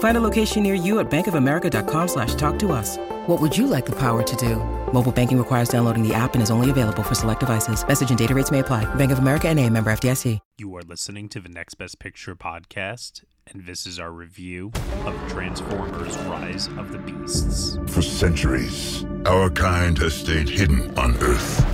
[0.00, 2.96] Find a location near you at bankofamerica.com slash talk to us.
[3.26, 4.56] What would you like the power to do?
[4.92, 7.86] Mobile banking requires downloading the app and is only available for select devices.
[7.86, 8.92] Message and data rates may apply.
[8.96, 10.38] Bank of America and a member FDIC.
[10.58, 14.72] You are listening to the Next Best Picture podcast, and this is our review
[15.04, 17.78] of Transformers Rise of the Beasts.
[17.86, 21.64] For centuries, our kind has stayed hidden on Earth.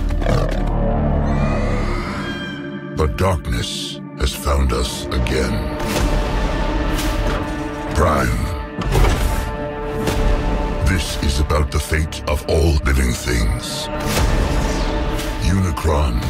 [2.97, 6.16] But darkness has found us again.
[7.97, 8.29] Prime.
[10.85, 13.87] This is about the fate of all living things.
[15.41, 16.21] Unicron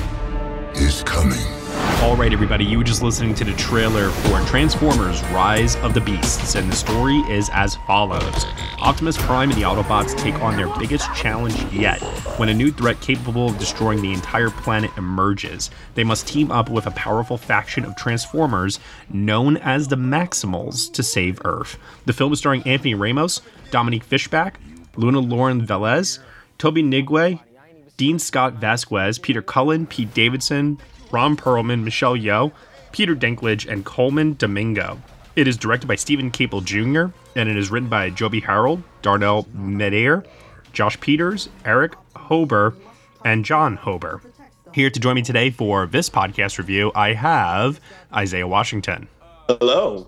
[0.78, 1.57] is coming.
[2.02, 6.02] All right, everybody, you were just listening to the trailer for Transformers Rise of the
[6.02, 8.46] Beasts, and the story is as follows
[8.80, 12.00] Optimus Prime and the Autobots take on their biggest challenge yet
[12.38, 15.70] when a new threat capable of destroying the entire planet emerges.
[15.96, 21.04] They must team up with a powerful faction of Transformers known as the Maximals to
[21.04, 21.78] save Earth.
[22.06, 24.60] The film is starring Anthony Ramos, Dominique Fishback,
[24.96, 26.20] Luna Lauren Velez,
[26.58, 27.40] Tobe Nwigwe,
[27.98, 30.80] Dean Scott Vazquez, Peter Cullen, Pete Davidson,
[31.12, 32.52] Ron Perlman, Michelle Yeoh,
[32.92, 35.02] Peter Dinklage, and Colman Domingo.
[35.36, 39.44] It is directed by Steven Caple Jr., and it is written by Joby Harold, Darnell
[39.56, 40.26] Metayer,
[40.74, 42.76] Josh Peters, Erich Hoeber,
[43.24, 44.22] and Jon Hoeber.
[44.74, 47.80] Here to join me today for this podcast review, I have
[48.14, 49.08] Isaiah Washington.
[49.48, 50.06] Hello.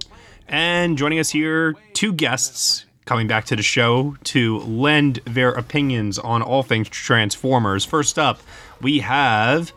[0.48, 6.20] And joining us here, two guests coming back to the show to lend their opinions
[6.20, 7.86] on all things Transformers.
[7.86, 8.40] First up,
[8.82, 9.72] we have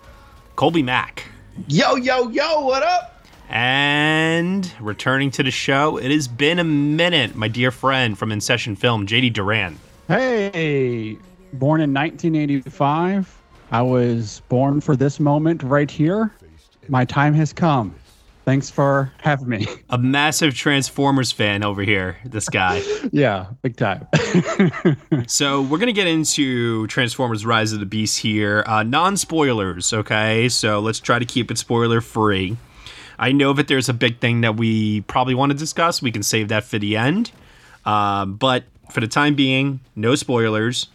[0.63, 1.27] Kolby Mac.
[1.67, 3.27] Yo, yo, yo, what up?
[3.49, 8.79] And returning to the show, it has been a minute, my dear friend from InSession
[8.79, 9.77] Film, JD Duran.
[10.07, 11.19] Hey,
[11.55, 13.37] born in 1985.
[13.73, 16.33] I was born for this moment right here.
[16.89, 17.93] My time has come.
[18.45, 19.67] Thanks for having me.
[19.89, 22.83] A massive Transformers fan over here, this guy.
[23.13, 24.09] yeah, big time.
[25.29, 28.65] so, we're going to get into Transformers Rise of the Beast here.
[28.67, 30.49] Uh, non spoilers, okay?
[30.49, 32.57] So, let's try to keep it spoiler free.
[33.19, 36.03] I know that there's a big thing that we probably want to discuss.
[36.03, 37.31] We can save that for the end.
[37.85, 40.89] Um, but for the time being, no spoilers.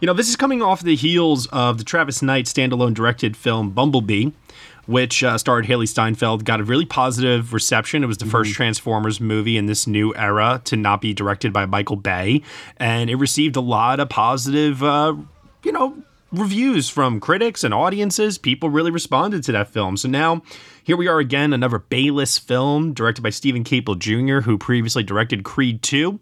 [0.00, 3.70] You know, this is coming off the heels of the Travis Knight standalone directed film
[3.70, 4.30] Bumblebee,
[4.88, 8.02] which uh, starred Hailee Steinfeld, got a really positive reception.
[8.02, 8.32] It was the mm-hmm.
[8.32, 12.42] first Transformers movie in this new era to not be directed by Michael Bay,
[12.78, 15.14] and it received a lot of positive, uh,
[15.62, 18.38] you know, reviews from critics and audiences.
[18.38, 19.98] People really responded to that film.
[19.98, 20.42] So now
[20.82, 25.44] here we are again, another Bayless film directed by Steven Caple Jr., who previously directed
[25.44, 26.18] Creed 2.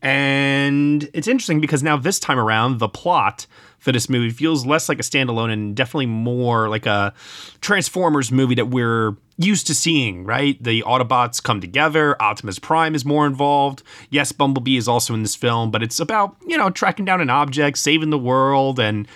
[0.00, 3.46] And it's interesting because now this time around, the plot
[3.80, 7.12] for this movie feels less like a standalone and definitely more like a
[7.60, 10.62] Transformers movie that we're used to seeing, right?
[10.62, 13.82] The Autobots come together, Optimus Prime is more involved.
[14.10, 17.30] Yes, Bumblebee is also in this film, but it's about, you know, tracking down an
[17.30, 19.08] object, saving the world, and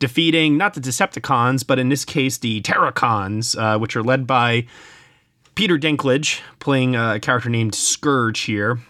[0.00, 4.66] defeating not the Decepticons, but in this case, the Terrorcons, uh, which are led by
[5.54, 8.80] Peter Dinklage, playing a character named Scourge here.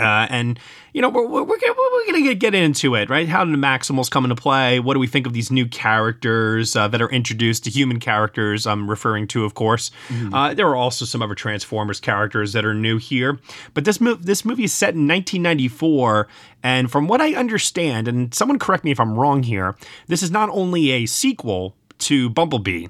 [0.00, 0.58] Uh, and
[0.92, 3.28] you know we're, we're, we're, we're gonna get into it right?
[3.28, 4.80] How do the maximals come into play?
[4.80, 8.66] What do we think of these new characters uh, that are introduced to human characters
[8.66, 9.90] i'm referring to of course.
[10.08, 10.34] Mm-hmm.
[10.34, 13.38] uh, there are also some other transformers characters that are new here.
[13.74, 16.28] But this, mo- this movie is set in 1994
[16.62, 19.76] and from what i understand and someone correct me if i'm wrong here
[20.06, 22.88] this is not only a sequel to bumblebee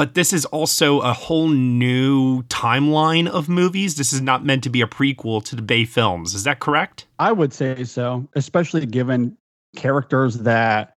[0.00, 3.96] but this is also a whole new timeline of movies.
[3.96, 6.32] This is not meant to be a prequel to the Bay films.
[6.32, 7.06] Is that correct?
[7.18, 9.36] I would say so, especially given
[9.76, 10.94] characters that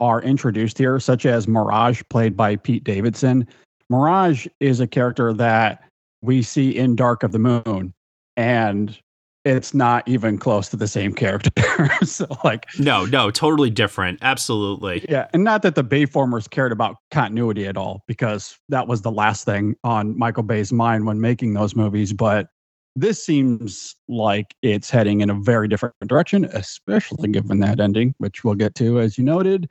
[0.00, 3.46] are introduced here, such as Mirage, played by Pete Davidson.
[3.88, 5.84] Mirage is a character that
[6.20, 7.94] we see in Dark of the Moon.
[8.36, 8.98] And
[9.44, 11.90] it's not even close to the same character.
[12.04, 14.18] so like no, no, totally different.
[14.22, 15.06] Absolutely.
[15.08, 19.10] Yeah, and not that the Bayformers cared about continuity at all, because that was the
[19.10, 22.12] last thing on Michael Bay's mind when making those movies.
[22.12, 22.48] But
[22.96, 28.44] this seems like it's heading in a very different direction, especially given that ending, which
[28.44, 29.68] we'll get to as you noted.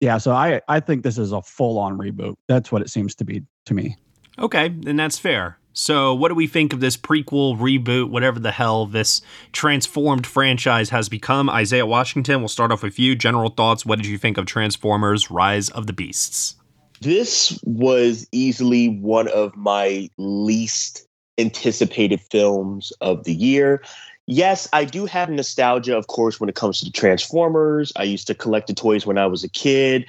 [0.00, 2.36] Yeah, so I I think this is a full on reboot.
[2.48, 3.96] That's what it seems to be to me.
[4.38, 5.58] Okay, and that's fair.
[5.78, 9.20] So, what do we think of this prequel, reboot, whatever the hell this
[9.52, 11.50] transformed franchise has become?
[11.50, 13.14] Isaiah Washington, we'll start off with you.
[13.14, 13.84] General thoughts.
[13.84, 16.56] What did you think of Transformers Rise of the Beasts?
[17.02, 21.06] This was easily one of my least
[21.36, 23.82] anticipated films of the year.
[24.24, 27.92] Yes, I do have nostalgia, of course, when it comes to the Transformers.
[27.96, 30.06] I used to collect the toys when I was a kid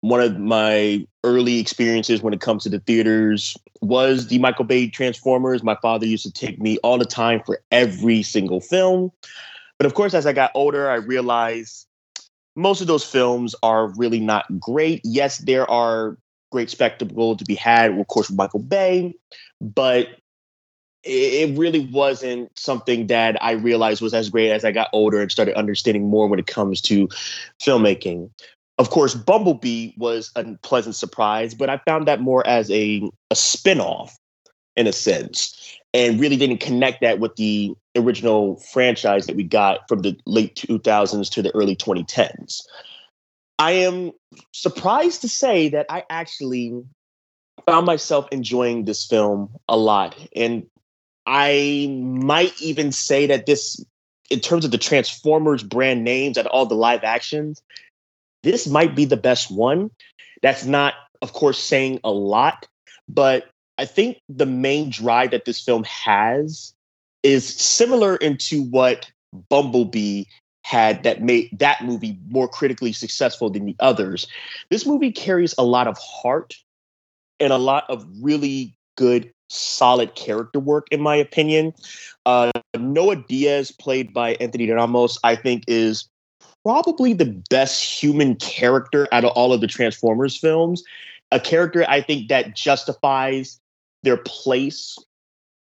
[0.00, 4.88] one of my early experiences when it comes to the theaters was the Michael Bay
[4.88, 5.62] Transformers.
[5.62, 9.10] My father used to take me all the time for every single film.
[9.78, 11.86] But of course, as I got older, I realized
[12.56, 15.00] most of those films are really not great.
[15.04, 16.16] Yes, there are
[16.50, 19.14] great spectacle to be had, of course, with Michael Bay,
[19.60, 20.08] but
[21.04, 25.30] it really wasn't something that I realized was as great as I got older and
[25.30, 27.08] started understanding more when it comes to
[27.60, 28.30] filmmaking.
[28.78, 33.34] Of course, Bumblebee was a pleasant surprise, but I found that more as a, a
[33.34, 34.16] spin-off
[34.76, 39.88] in a sense and really didn't connect that with the original franchise that we got
[39.88, 42.62] from the late 2000s to the early 2010s.
[43.58, 44.12] I am
[44.52, 46.84] surprised to say that I actually
[47.66, 50.16] found myself enjoying this film a lot.
[50.36, 50.64] And
[51.26, 53.84] I might even say that this,
[54.30, 57.60] in terms of the Transformers brand names and all the live actions,
[58.42, 59.90] this might be the best one.
[60.42, 62.66] That's not, of course, saying a lot,
[63.08, 66.74] but I think the main drive that this film has
[67.22, 69.10] is similar into what
[69.48, 70.24] Bumblebee
[70.62, 74.26] had that made that movie more critically successful than the others.
[74.70, 76.54] This movie carries a lot of heart
[77.40, 81.72] and a lot of really good, solid character work, in my opinion.
[82.26, 86.08] Uh, Noah Diaz, played by Anthony Ramos, I think is
[86.64, 90.82] probably the best human character out of all of the Transformers films.
[91.30, 93.60] A character I think that justifies
[94.02, 94.96] their place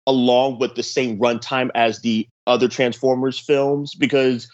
[0.05, 4.49] along with the same runtime as the other Transformers films because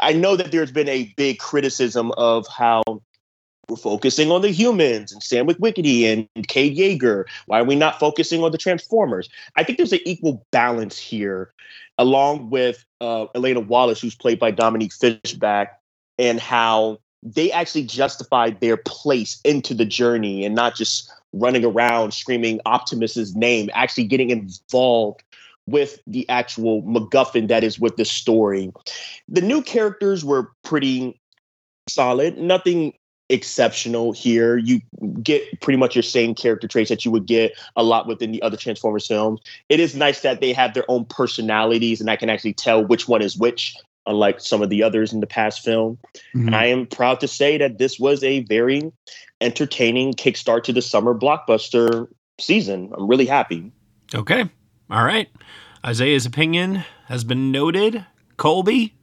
[0.00, 2.82] I know that there's been a big criticism of how
[3.68, 7.24] we're focusing on the humans and Sam Witwicky and Cade Yeager.
[7.46, 9.28] Why are we not focusing on the Transformers?
[9.56, 11.52] I think there's an equal balance here,
[11.98, 15.80] along with uh, Elena Wallace, who's played by Dominique Fishback,
[16.18, 22.12] and how they actually justified their place into the journey and not just running around
[22.12, 25.22] screaming Optimus's name, actually getting involved
[25.66, 28.70] with the actual MacGuffin that is with the story.
[29.28, 31.18] The new characters were pretty
[31.88, 32.92] solid, nothing
[33.30, 34.58] exceptional here.
[34.58, 34.80] You
[35.22, 38.42] get pretty much your same character traits that you would get a lot within the
[38.42, 39.40] other Transformers films.
[39.70, 43.08] It is nice that they have their own personalities and I can actually tell which
[43.08, 43.74] one is which
[44.06, 45.98] unlike some of the others in the past film.
[46.34, 46.54] Mm-hmm.
[46.54, 48.92] I am proud to say that this was a very
[49.40, 52.08] entertaining kickstart to the summer blockbuster
[52.38, 52.92] season.
[52.96, 53.72] I'm really happy.
[54.14, 54.44] Okay.
[54.90, 55.28] All right.
[55.84, 58.04] Isaiah's opinion has been noted.
[58.36, 58.94] Colby,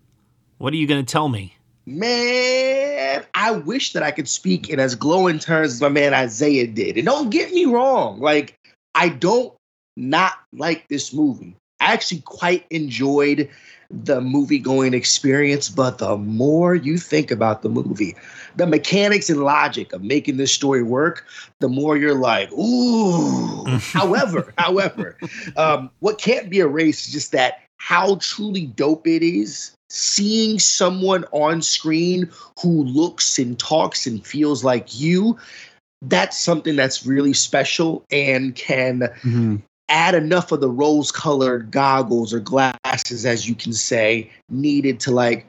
[0.58, 1.56] what are you going to tell me?
[1.86, 6.68] Man, I wish that I could speak in as glowing terms as my man Isaiah
[6.68, 6.98] did.
[6.98, 8.58] And don't get me wrong, like,
[8.94, 9.54] I don't
[9.98, 11.56] not like this movie.
[11.82, 13.50] I actually quite enjoyed
[13.90, 18.16] the movie going experience, but the more you think about the movie,
[18.56, 21.26] the mechanics and logic of making this story work,
[21.60, 23.66] the more you're like, ooh.
[23.80, 25.18] however, however,
[25.58, 31.26] um, what can't be erased is just that how truly dope it is seeing someone
[31.32, 32.30] on screen
[32.62, 35.38] who looks and talks and feels like you
[36.04, 39.58] that's something that's really special and can mm-hmm
[39.92, 45.12] add enough of the rose colored goggles or glasses, as you can say, needed to
[45.12, 45.46] like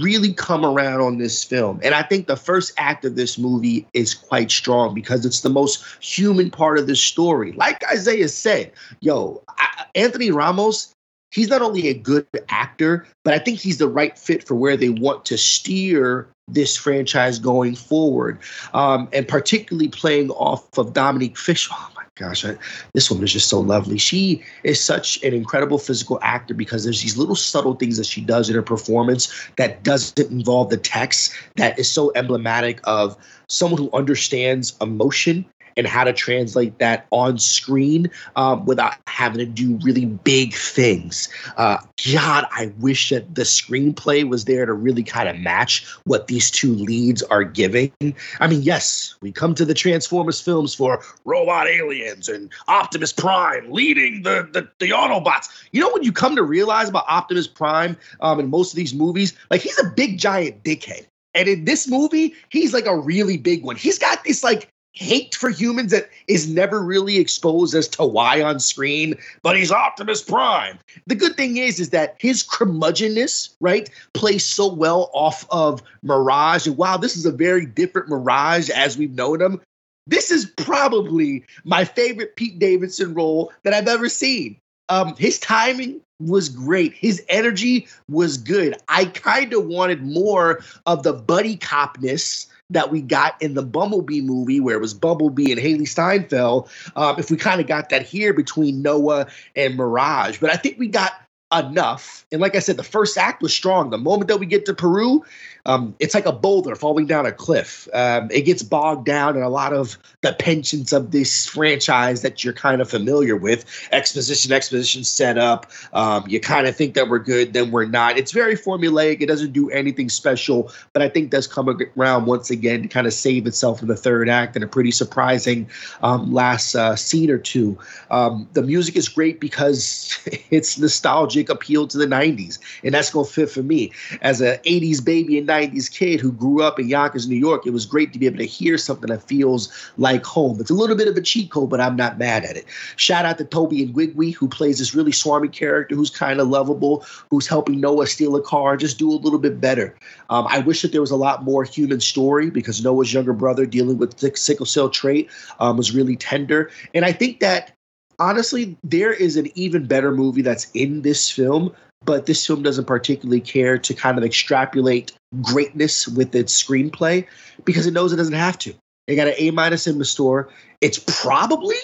[0.00, 1.78] really come around on this film.
[1.82, 5.50] And I think the first act of this movie is quite strong because it's the
[5.50, 7.52] most human part of the story.
[7.52, 10.92] Like Isaiah said, yo, I, Anthony Ramos,
[11.30, 14.76] he's not only a good actor, but I think he's the right fit for where
[14.76, 18.40] they want to steer this franchise going forward.
[18.74, 21.70] Um, and particularly playing off of Dominique Fish.
[22.16, 22.56] Gosh, I,
[22.94, 23.98] this woman is just so lovely.
[23.98, 28.22] She is such an incredible physical actor because there's these little subtle things that she
[28.22, 33.18] does in her performance that doesn't involve the text that is so emblematic of
[33.48, 35.44] someone who understands emotion
[35.76, 41.28] and how to translate that on screen um, without having to do really big things.
[41.56, 41.78] Uh,
[42.12, 46.50] God, I wish that the screenplay was there to really kind of match what these
[46.50, 47.92] two leads are giving.
[48.40, 53.70] I mean, yes, we come to the Transformers films for robot aliens and Optimus Prime
[53.70, 55.48] leading the the, the Autobots.
[55.72, 58.94] You know when you come to realize about Optimus Prime um, in most of these
[58.94, 59.34] movies?
[59.50, 61.06] Like he's a big giant dickhead.
[61.34, 63.76] And in this movie, he's like a really big one.
[63.76, 68.42] He's got this like hate for humans that is never really exposed as to why
[68.42, 70.78] on screen, but he's Optimus Prime.
[71.06, 76.66] The good thing is, is that his curmudgeonness, right, plays so well off of Mirage.
[76.66, 79.60] And wow, this is a very different Mirage as we've known him.
[80.06, 84.56] This is probably my favorite Pete Davidson role that I've ever seen.
[84.88, 86.94] Um, his timing was great.
[86.94, 88.76] His energy was good.
[88.88, 94.20] I kind of wanted more of the buddy copness that we got in the Bumblebee
[94.20, 96.68] movie, where it was Bumblebee and Hailee Steinfeld.
[96.96, 100.78] Um, if we kind of got that here between Noah and Mirage, but I think
[100.78, 101.12] we got
[101.56, 102.26] enough.
[102.32, 103.90] And like I said, the first act was strong.
[103.90, 105.24] The moment that we get to Peru,
[105.66, 107.88] um, it's like a boulder falling down a cliff.
[107.92, 112.44] Um, it gets bogged down in a lot of the pensions of this franchise that
[112.44, 113.64] you're kind of familiar with.
[113.90, 115.70] Exposition, exposition setup.
[115.92, 118.16] Um, you kind of think that we're good, then we're not.
[118.16, 119.20] It's very formulaic.
[119.20, 123.06] It doesn't do anything special, but I think does come around once again to kind
[123.06, 125.68] of save itself in the third act in a pretty surprising
[126.02, 127.76] um, last uh, scene or two.
[128.10, 130.16] Um, the music is great because
[130.50, 133.90] it's nostalgic appeal to the 90s, and that's going to fit for me.
[134.22, 137.72] As an 80s baby and 90s kid who grew up in Yonkers, New York, it
[137.72, 140.60] was great to be able to hear something that feels like home.
[140.60, 142.66] It's a little bit of a cheat code, but I'm not mad at it.
[142.96, 147.04] Shout out to Tobe Nwigwe, who plays this really swarmy character who's kind of lovable,
[147.30, 149.94] who's helping Noah steal a car, just do a little bit better.
[150.30, 153.66] Um, I wish that there was a lot more human story because Noah's younger brother
[153.66, 156.70] dealing with the sickle cell trait um, was really tender.
[156.94, 157.72] And I think that
[158.18, 161.72] honestly, there is an even better movie that's in this film
[162.04, 165.12] but this film doesn't particularly care to kind of extrapolate
[165.42, 167.26] greatness with its screenplay
[167.64, 168.74] because it knows it doesn't have to.
[169.06, 170.48] It got an A minus in the store.
[170.80, 171.76] It's probably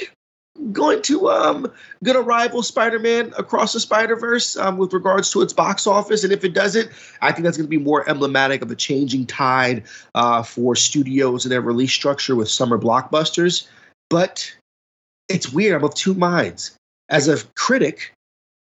[0.70, 1.72] going to um
[2.04, 6.24] gonna rival Spider-Man across the Spider-Verse um, with regards to its box office.
[6.24, 6.90] And if it doesn't,
[7.20, 11.52] I think that's gonna be more emblematic of a changing tide uh, for studios and
[11.52, 13.66] their release structure with summer blockbusters.
[14.10, 14.54] But
[15.28, 15.76] it's weird.
[15.76, 16.76] I'm of two minds.
[17.08, 18.12] As a critic,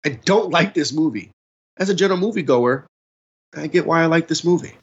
[0.06, 1.32] I don't like this movie.
[1.78, 2.86] As a general moviegoer,
[3.56, 4.74] I get why I like this movie.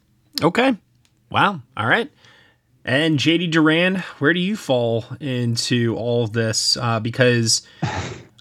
[0.43, 0.77] Okay.
[1.31, 1.61] Wow.
[1.77, 2.11] All right.
[2.85, 6.77] And JD Duran, where do you fall into all of this?
[6.77, 7.67] Uh, because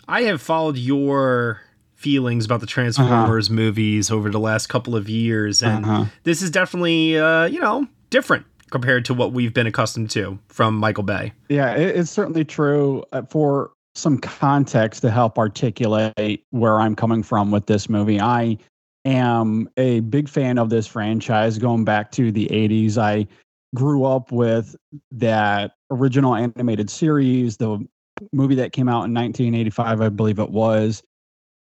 [0.07, 1.61] I have followed your
[1.95, 3.55] feelings about the Transformers uh-huh.
[3.55, 6.05] movies over the last couple of years, and uh-huh.
[6.23, 10.75] this is definitely, uh, you know, different compared to what we've been accustomed to from
[10.75, 11.31] Michael Bay.
[11.47, 13.05] Yeah, it's certainly true.
[13.13, 18.19] Uh, for some context to help articulate where I'm coming from with this movie.
[18.19, 18.57] I
[19.05, 22.97] am a big fan of this franchise going back to the 80s.
[22.97, 23.27] I
[23.75, 24.75] grew up with
[25.11, 27.85] that original animated series, the
[28.31, 31.03] movie that came out in 1985, I believe it was.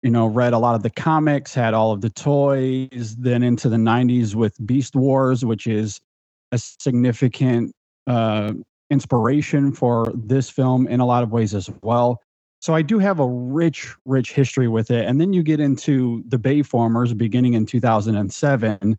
[0.04, 3.70] You know, read a lot of the comics, had all of the toys, then into
[3.70, 6.02] the 90s with Beast Wars, which is
[6.52, 7.72] a significant
[8.08, 8.54] uh,
[8.92, 12.22] inspiration for this film in a lot of ways as well.
[12.60, 15.06] So I do have a rich, rich history with it.
[15.06, 18.98] And then you get into the Bayformers beginning in 2007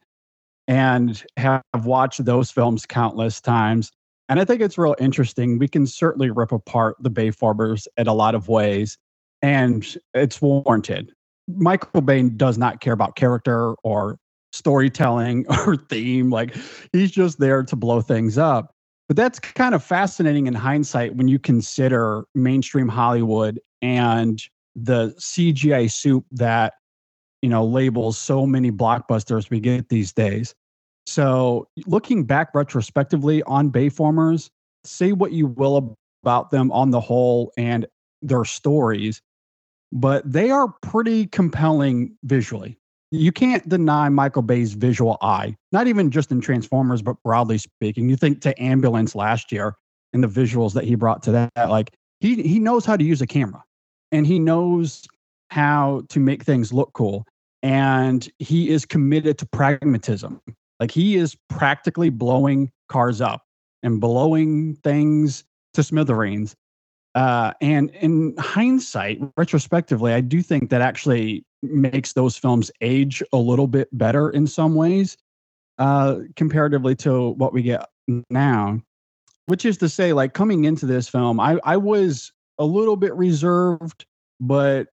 [0.66, 3.92] and have watched those films countless times.
[4.28, 5.58] And I think it's real interesting.
[5.58, 8.96] We can certainly rip apart the Bayformers in a lot of ways,
[9.42, 9.84] and
[10.14, 11.12] it's warranted.
[11.48, 14.18] Michael Bay does not care about character or
[14.52, 16.30] storytelling or theme.
[16.30, 16.56] Like
[16.92, 18.74] he's just there to blow things up.
[19.12, 24.42] But that's kind of fascinating in hindsight when you consider mainstream Hollywood and
[24.74, 26.72] the CGI soup that
[27.42, 30.54] you know labels so many blockbusters we get these days.
[31.04, 34.48] So looking back retrospectively on Bayformers,
[34.82, 37.84] say what you will about them on the whole and
[38.22, 39.20] their stories,
[39.92, 42.78] but they are pretty compelling visually
[43.12, 48.08] you can't deny Michael Bay's visual eye, not even just in Transformers, but broadly speaking.
[48.08, 49.76] You think to Ambulance last year
[50.14, 53.20] and the visuals that he brought to that, like he he knows how to use
[53.20, 53.62] a camera
[54.12, 55.06] and he knows
[55.50, 57.26] how to make things look cool.
[57.62, 60.40] And he is committed to pragmatism.
[60.80, 63.42] Like he is practically blowing cars up
[63.82, 66.56] and blowing things to smithereens.
[67.14, 73.36] Uh, and in hindsight, retrospectively, I do think that actually makes those films age a
[73.36, 75.16] little bit better in some ways
[75.78, 77.88] uh, comparatively to what we get
[78.30, 78.80] now.
[79.46, 83.14] which is to say, like coming into this film, I, I was a little bit
[83.14, 84.06] reserved,
[84.40, 84.88] but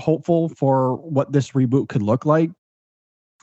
[0.00, 2.50] hopeful for what this reboot could look like,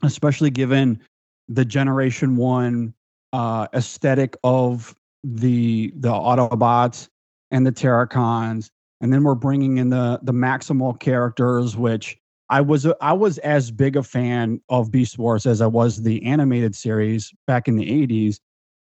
[0.04, 1.00] especially given
[1.48, 2.94] the Generation One
[3.34, 7.10] uh, aesthetic of the the Autobots
[7.52, 8.70] and the Terrorcons,
[9.02, 12.18] and then we're bringing in the the Maximal characters, which
[12.50, 16.24] I was I was as big a fan of Beast Wars as I was the
[16.24, 18.40] animated series back in the '80s,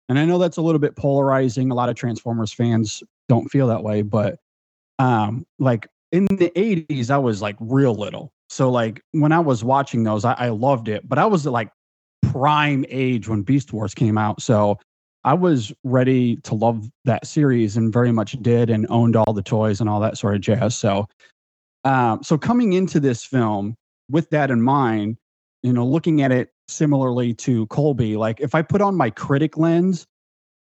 [0.09, 1.71] and I know that's a little bit polarizing.
[1.71, 4.39] A lot of Transformers fans don't feel that way, but
[4.99, 8.33] um, like in the 80s, I was like real little.
[8.49, 11.71] So like when I was watching those, I, I loved it, but I was like
[12.31, 14.41] prime age when Beast Wars came out.
[14.41, 14.79] So
[15.25, 19.43] I was ready to love that series and very much did and owned all the
[19.43, 20.77] toys and all that sort of jazz.
[20.77, 21.09] So,
[21.85, 23.77] um, so coming into this film
[24.11, 25.17] with that in mind,
[25.63, 28.17] you know, looking at it similarly to Colby.
[28.17, 30.07] Like if I put on my critic lens,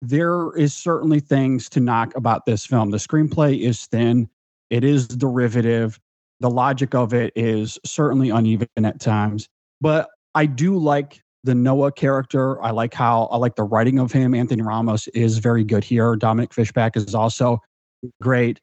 [0.01, 2.91] there is certainly things to knock about this film.
[2.91, 4.29] The screenplay is thin,
[4.69, 5.99] it is derivative.
[6.41, 9.49] The logic of it is certainly uneven at times,
[9.81, 12.61] but I do like the Noah character.
[12.63, 14.33] I like how I like the writing of him.
[14.33, 16.15] Anthony Ramos is very good here.
[16.15, 17.59] Dominique Fishback is also
[18.21, 18.59] great.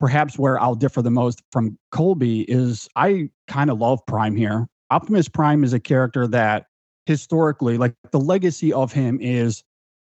[0.00, 4.66] Perhaps where I'll differ the most from Colby is I kind of love Prime here.
[4.90, 6.66] Optimus Prime is a character that
[7.06, 9.62] historically, like the legacy of him is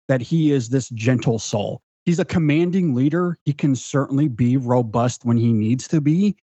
[0.08, 1.80] that he is this gentle soul.
[2.04, 3.38] He's a commanding leader.
[3.44, 6.36] He can certainly be robust when he needs to be.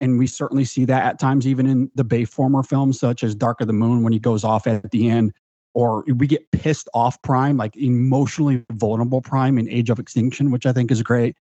[0.00, 3.60] And we certainly see that at times, even in the Bayformer films, such as Dark
[3.60, 5.32] of the Moon, when he goes off at the end,
[5.74, 10.66] or we get pissed off Prime, like emotionally vulnerable Prime in Age of Extinction, which
[10.66, 11.36] I think is great.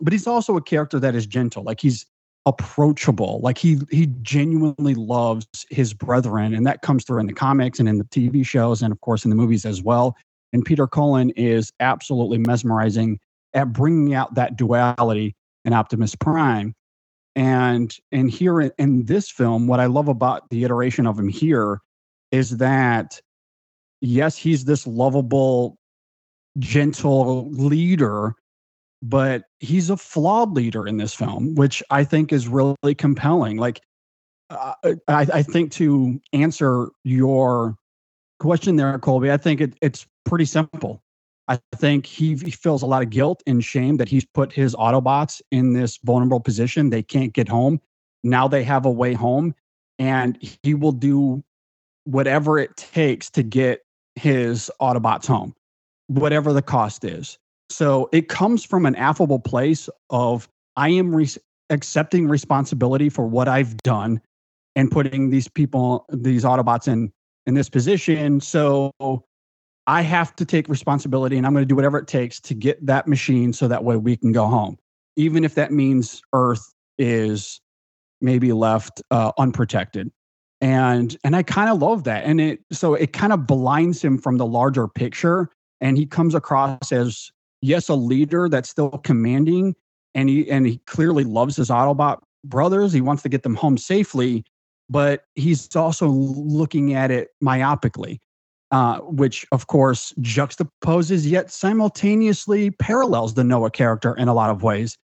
[0.00, 1.62] But he's also a character that is gentle.
[1.62, 2.06] Like he's
[2.46, 3.40] approachable.
[3.42, 7.88] Like he he genuinely loves his brethren, and that comes through in the comics and
[7.88, 10.16] in the TV shows, and of course in the movies as well.
[10.52, 13.18] And Peter Cullen is absolutely mesmerizing
[13.54, 16.74] at bringing out that duality in Optimus Prime.
[17.36, 21.28] And and here in, in this film, what I love about the iteration of him
[21.28, 21.80] here
[22.32, 23.20] is that
[24.00, 25.76] yes, he's this lovable,
[26.58, 28.34] gentle leader
[29.02, 33.56] but he's a flawed leader in this film, which I think is really compelling.
[33.56, 33.80] Like,
[34.50, 34.74] uh,
[35.06, 37.76] I, I, think to answer your
[38.40, 41.02] question there, Colby, I think it, it's pretty simple.
[41.48, 44.74] I think he, he feels a lot of guilt and shame that he's put his
[44.74, 46.90] Autobots in this vulnerable position.
[46.90, 47.80] They can't get home.
[48.22, 49.54] Now they have a way home,
[49.98, 51.42] and he will do
[52.04, 53.80] whatever it takes to get
[54.14, 55.54] his Autobots home,
[56.08, 57.38] whatever the cost is.
[57.70, 61.28] So it comes from an affable place of I am re-
[61.70, 64.20] accepting responsibility for what I've done
[64.76, 67.12] and putting these people, these Autobots in
[67.46, 68.40] in this position.
[68.40, 68.92] So
[69.86, 72.84] I have to take responsibility and I'm going to do whatever it takes to get
[72.84, 74.76] that machine so that way we can go home,
[75.16, 77.58] even if that means Earth is
[78.20, 80.10] maybe left uh, unprotected.
[80.60, 82.24] And and I kind of love that.
[82.24, 85.48] And it so it kind of blinds him from the larger picture
[85.80, 89.74] and he comes across as yes, a leader that's still commanding,
[90.14, 92.92] and he and he clearly loves his Autobot brothers.
[92.92, 94.44] He wants to get them home safely,
[94.88, 98.18] but he's also looking at it myopically,
[98.70, 104.62] uh, which of course juxtaposes yet simultaneously parallels the Noah character in a lot of
[104.62, 104.96] ways,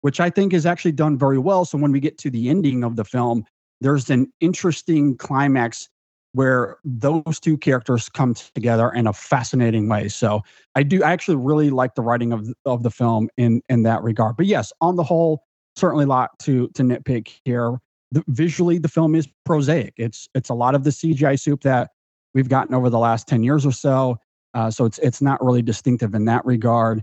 [0.00, 1.64] which I think is actually done very well.
[1.64, 3.44] So when we get to the ending of the film,
[3.80, 5.88] there's an interesting climax
[6.36, 10.06] where those two characters come together in a fascinating way.
[10.06, 10.42] So
[10.74, 14.02] I do I actually really like the writing of of the film in in that
[14.02, 14.36] regard.
[14.36, 15.44] But yes, on the whole,
[15.76, 17.78] certainly a lot to to nitpick here.
[18.12, 19.94] The, visually, the film is prosaic.
[19.96, 21.92] It's it's a lot of the CGI soup that
[22.34, 24.18] we've gotten over the last ten years or so.
[24.52, 27.02] Uh, so it's it's not really distinctive in that regard.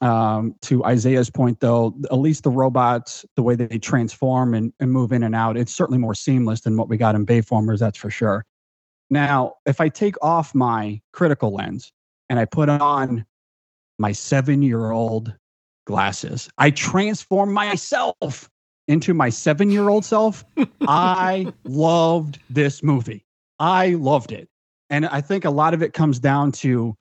[0.00, 4.90] Um, to Isaiah's point, though, at least the robots, the way they transform and, and
[4.90, 7.98] move in and out, it's certainly more seamless than what we got in Bayformers, that's
[7.98, 8.46] for sure.
[9.10, 11.92] Now, if I take off my critical lens
[12.28, 13.26] and I put on
[13.98, 15.34] my seven year old
[15.86, 18.48] glasses, I transform myself
[18.86, 20.44] into my seven year old self.
[20.82, 23.24] I loved this movie.
[23.58, 24.48] I loved it.
[24.90, 26.96] And I think a lot of it comes down to,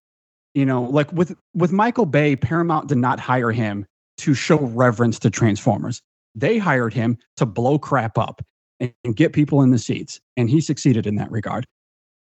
[0.54, 3.86] you know, like with with Michael Bay, Paramount did not hire him
[4.18, 6.02] to show reverence to Transformers.
[6.36, 8.42] They hired him to blow crap up
[8.80, 10.20] and, and get people in the seats.
[10.38, 11.66] And he succeeded in that regard.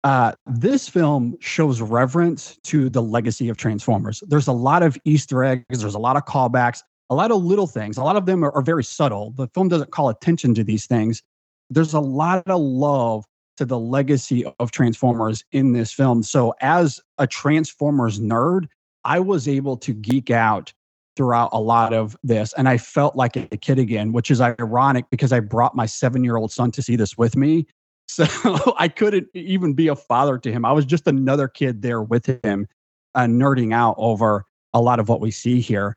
[0.04, 4.22] Uh, this film shows reverence to the legacy of Transformers.
[4.28, 7.66] There's a lot of Easter eggs, there's a lot of callbacks, a lot of little
[7.66, 7.96] things.
[7.96, 9.32] A lot of them are, are very subtle.
[9.36, 11.22] The film doesn't call attention to these things.
[11.70, 13.24] There's a lot of love
[13.56, 16.22] to the legacy of Transformers in this film.
[16.22, 18.66] So, as a Transformers nerd,
[19.04, 20.72] I was able to geek out
[21.16, 22.52] throughout a lot of this.
[22.54, 26.24] And I felt like a kid again, which is ironic because I brought my seven
[26.24, 27.66] year old son to see this with me.
[28.08, 28.26] So
[28.78, 30.64] I couldn't even be a father to him.
[30.64, 32.66] I was just another kid there with him,
[33.14, 35.96] uh, nerding out over a lot of what we see here.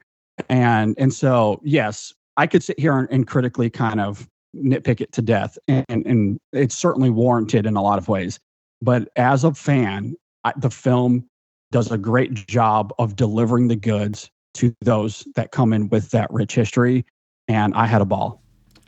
[0.50, 5.12] And and so yes, I could sit here and, and critically kind of nitpick it
[5.14, 8.40] to death, and, and it's certainly warranted in a lot of ways.
[8.82, 11.28] But as a fan, I, the film
[11.72, 16.32] does a great job of delivering the goods to those that come in with that
[16.32, 17.06] rich history.
[17.48, 18.42] And I had a ball.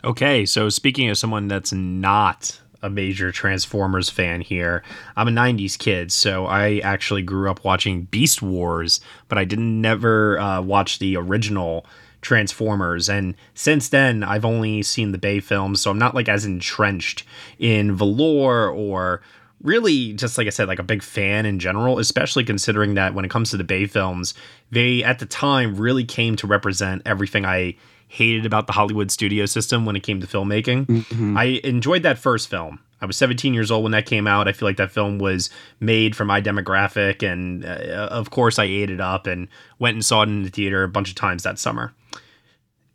[0.03, 4.83] Okay, so speaking of someone that's not a major Transformers fan here.
[5.15, 9.81] I'm a 90s kid, so I actually grew up watching Beast Wars, but I didn't
[9.81, 11.85] never uh, watch the original
[12.21, 13.09] Transformers.
[13.09, 17.23] And since then, I've only seen the Bay films, so I'm not like as entrenched
[17.59, 19.21] in Valor or
[19.61, 23.25] really just like I said, like a big fan in general, especially considering that when
[23.25, 24.33] it comes to the Bay films,
[24.71, 27.75] they at the time really came to represent everything I
[28.09, 30.87] hated about the Hollywood studio system when it came to filmmaking.
[30.87, 31.37] Mm-hmm.
[31.37, 32.79] I enjoyed that first film.
[33.01, 34.47] I was 17 years old when that came out.
[34.47, 37.23] I feel like that film was made for my demographic.
[37.23, 40.49] And uh, of course, I ate it up and went and saw it in the
[40.49, 41.93] theater a bunch of times that summer.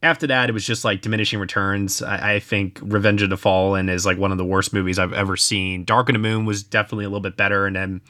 [0.03, 2.03] After that, it was just like diminishing returns.
[2.03, 5.15] I, I think Revenge of the Fallen is like one of the worst movies I've
[5.15, 5.85] ever seen.
[5.85, 7.67] Dark of the Moon was definitely a little bit better.
[7.67, 8.01] And then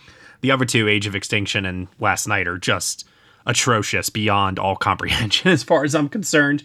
[0.41, 3.07] the other two, Age of Extinction and Last Knight, are just
[3.47, 6.65] atrocious beyond all comprehension as far as I'm concerned.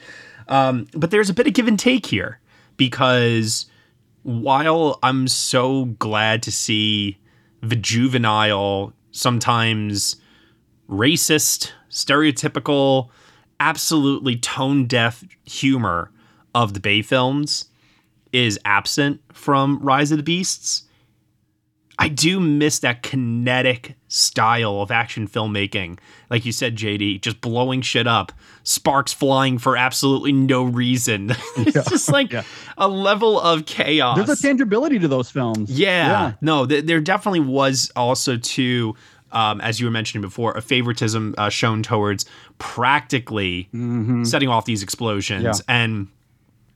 [0.50, 2.40] Um, but there's a bit of give and take here
[2.76, 3.68] because
[4.24, 7.18] while I'm so glad to see
[7.62, 10.18] the juvenile, sometimes
[10.90, 13.10] racist, stereotypical,
[13.60, 16.12] absolutely tone deaf humor
[16.56, 17.66] of the Bay films
[18.32, 20.84] is absent from Rise of the Beasts,
[22.00, 26.00] I do miss that kinetic style of action filmmaking.
[26.30, 28.32] Like you said, JD, just blowing shit up,
[28.64, 31.32] sparks flying for absolutely no reason.
[31.58, 31.84] it's yeah.
[31.90, 32.44] just like yeah.
[32.78, 34.16] a level of chaos.
[34.16, 35.70] There's a tangibility to those films.
[35.70, 36.08] Yeah.
[36.08, 36.34] yeah.
[36.40, 38.96] No, th- there definitely was also, too,
[39.34, 42.26] um, as you were mentioning before, a favoritism uh, shown towards
[42.60, 44.24] practically mm-hmm.
[44.24, 45.62] setting off these explosions.
[45.68, 46.08] And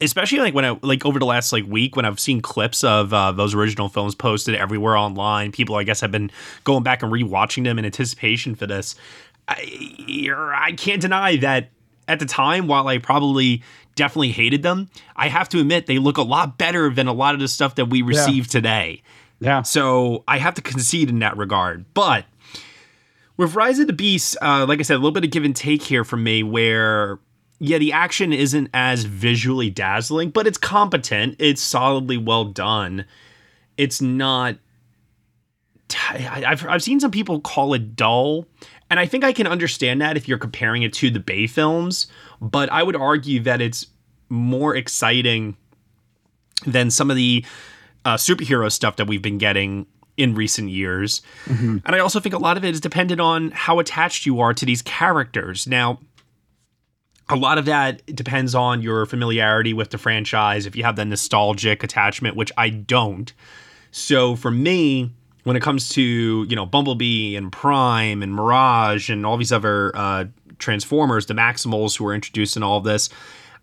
[0.03, 3.13] especially like when I like over the last like week when I've seen clips of
[3.13, 5.51] uh, those original films posted everywhere online.
[5.51, 6.31] People, I guess, have been
[6.63, 8.95] going back and rewatching them in anticipation for this.
[9.47, 11.69] I, I can't deny that
[12.07, 13.63] at the time, while I probably
[13.95, 17.33] definitely hated them, I have to admit they look a lot better than a lot
[17.33, 18.51] of the stuff that we receive yeah.
[18.51, 19.01] today.
[19.39, 19.61] Yeah.
[19.61, 22.25] So I have to concede in that regard, but.
[23.35, 25.55] With Rise of the Beast, uh, like I said, a little bit of give and
[25.55, 27.17] take here from me, where
[27.65, 31.37] yeah, the action isn't as visually dazzling, but it's competent.
[31.39, 33.05] It's solidly well done.
[33.77, 34.57] It's not.
[36.09, 38.47] I've, I've seen some people call it dull,
[38.89, 42.07] and I think I can understand that if you're comparing it to the Bay films,
[42.41, 43.87] but I would argue that it's
[44.27, 45.55] more exciting
[46.65, 47.45] than some of the
[48.03, 49.85] uh, superhero stuff that we've been getting
[50.17, 51.21] in recent years.
[51.45, 51.77] Mm-hmm.
[51.85, 54.53] And I also think a lot of it is dependent on how attached you are
[54.53, 55.65] to these characters.
[55.65, 55.99] Now,
[57.29, 61.05] a lot of that depends on your familiarity with the franchise if you have the
[61.05, 63.33] nostalgic attachment which i don't
[63.91, 65.11] so for me
[65.43, 69.95] when it comes to you know bumblebee and prime and mirage and all these other
[69.95, 70.25] uh,
[70.59, 73.09] transformers the maximals who were introduced in all of this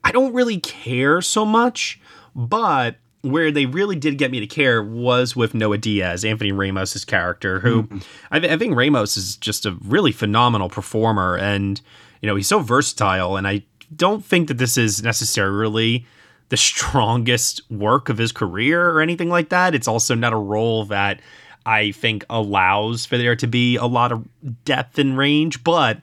[0.05, 2.01] i don't really care so much
[2.35, 7.05] but where they really did get me to care was with Noah Diaz, Anthony Ramos'
[7.05, 7.99] character, who mm-hmm.
[8.31, 11.37] I, I, think Ramos is just a really phenomenal performer.
[11.37, 11.81] And
[12.21, 13.63] you know, he's so versatile, and I
[13.95, 16.07] don't think that this is necessarily
[16.49, 19.75] the strongest work of his career or anything like that.
[19.75, 21.21] It's also not a role that
[21.65, 24.27] I think allows for there to be a lot of
[24.65, 26.01] depth and range, but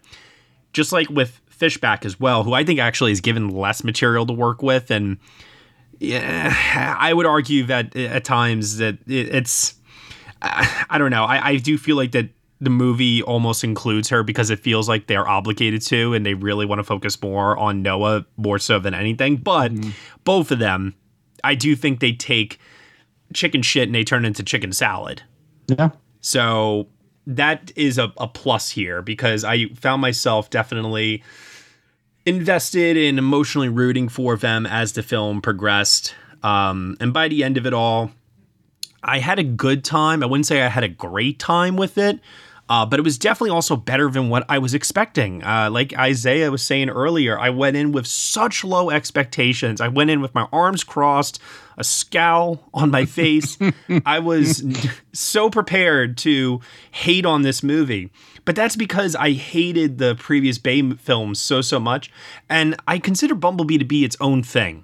[0.74, 4.34] just like with Fishback as well, who I think actually is given less material to
[4.34, 5.18] work with, and
[6.00, 9.74] yeah, I would argue that at times that it's
[10.42, 11.24] I don't know.
[11.24, 15.08] I, I do feel like that the movie almost includes her because it feels like
[15.08, 18.94] they're obligated to and they really want to focus more on Noah more so than
[18.94, 19.38] anything.
[19.38, 19.92] But mm-hmm.
[20.24, 20.96] both of them,
[21.44, 22.60] I do think they take
[23.34, 25.22] chicken shit and they turn into chicken salad.
[25.68, 25.90] Yeah.
[26.22, 26.88] So
[27.28, 31.24] that is a, a plus here because I found myself definitely
[32.26, 36.16] invested in emotionally rooting for them as the film progressed.
[36.42, 38.12] Um, and by the end of it all,
[39.04, 40.24] I had a good time.
[40.24, 42.20] I wouldn't say I had a great time with it,
[42.70, 45.44] uh, but it was definitely also better than what I was expecting.
[45.44, 49.80] Uh, like Isaiah was saying earlier, I went in with such low expectations.
[49.82, 51.40] I went in with my arms crossed,
[51.78, 53.58] a scowl on my face.
[54.06, 54.64] I was
[55.14, 56.60] so prepared to
[56.92, 58.12] hate on this movie.
[58.46, 62.12] but that's because I hated the previous Bay films so so much,
[62.50, 64.84] and I consider Bumblebee to be its own thing.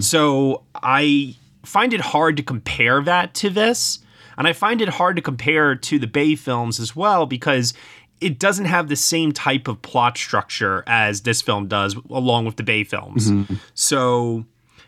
[0.00, 3.98] So I find it hard to compare that to this,
[4.36, 7.74] and I find it hard to compare to the Bay films as well because
[8.20, 12.56] it doesn't have the same type of plot structure as this film does, along with
[12.56, 13.30] the Bay films.
[13.30, 13.54] Mm-hmm.
[13.74, 14.44] So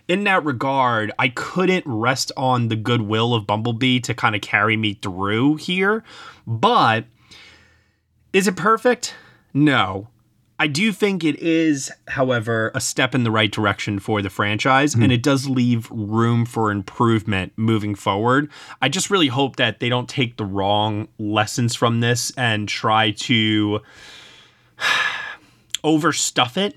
[0.08, 4.76] in that regard, I couldn't rest on the goodwill of Bumblebee to kind of carry
[4.76, 6.04] me through here.
[6.46, 7.04] But
[8.32, 9.14] is it perfect?
[9.52, 10.08] No.
[10.58, 14.94] I do think it is, however, a step in the right direction for the franchise,
[14.94, 18.50] and it does leave room for improvement moving forward.
[18.80, 23.10] I just really hope that they don't take the wrong lessons from this and try
[23.10, 23.80] to
[25.84, 26.76] overstuff it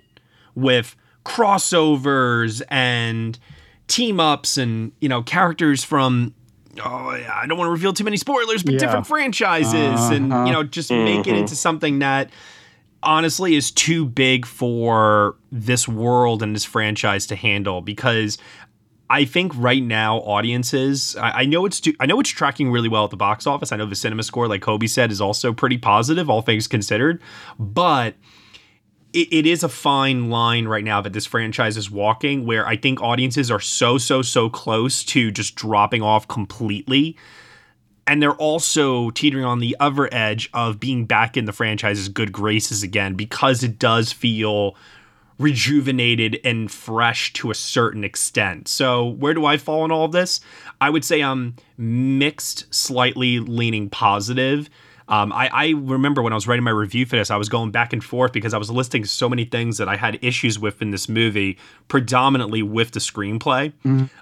[0.56, 3.38] with crossovers and
[3.88, 6.34] team ups and you know characters from
[6.84, 8.80] oh yeah, I don't want to reveal too many spoilers but Yeah.
[8.80, 10.46] different franchises and Uh-huh.
[10.46, 12.30] you know just make it into something that
[13.04, 18.38] honestly is too big for this world and this franchise to handle because
[19.10, 22.90] I think right now audiences I, I know it's too, I know it's tracking really
[22.90, 23.72] well at the box office.
[23.72, 27.22] I know the cinema score, like Kobe said, is also pretty positive, all things considered.
[27.58, 28.16] But
[29.14, 32.78] it, it is a fine line right now that this franchise is walking where I
[32.78, 37.18] think audiences are so, so, so close to just dropping off completely.
[38.10, 42.32] And they're also teetering on the other edge of being back in the franchise's good
[42.32, 44.76] graces again because it does feel
[45.38, 48.68] rejuvenated and fresh to a certain extent.
[48.68, 50.42] So, where do I fall in all of this?
[50.82, 54.72] I would say I'm mixed, slightly leaning positive.
[55.10, 57.72] Um, I, I remember when I was writing my review for this, I was going
[57.72, 60.84] back and forth because I was listing so many things that I had issues with
[60.84, 63.74] in this movie, predominantly with the screenplay.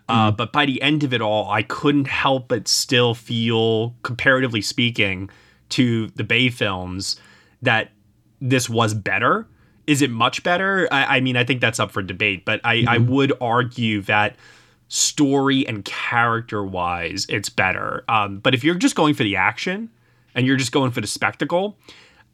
[0.08, 4.62] Uh, but by the end of it all, I couldn't help but still feel, comparatively
[4.62, 5.30] speaking,
[5.70, 7.20] to the Bay films,
[7.62, 7.92] that
[8.40, 9.46] this was better.
[9.88, 10.88] Is it much better?
[10.90, 14.38] I, I mean, I think that's up for debate, but I, I would argue that
[14.88, 18.06] story and character wise, it's better.
[18.08, 19.90] Um, but if you're just going for the action
[20.38, 21.76] and you're just going for the spectacle,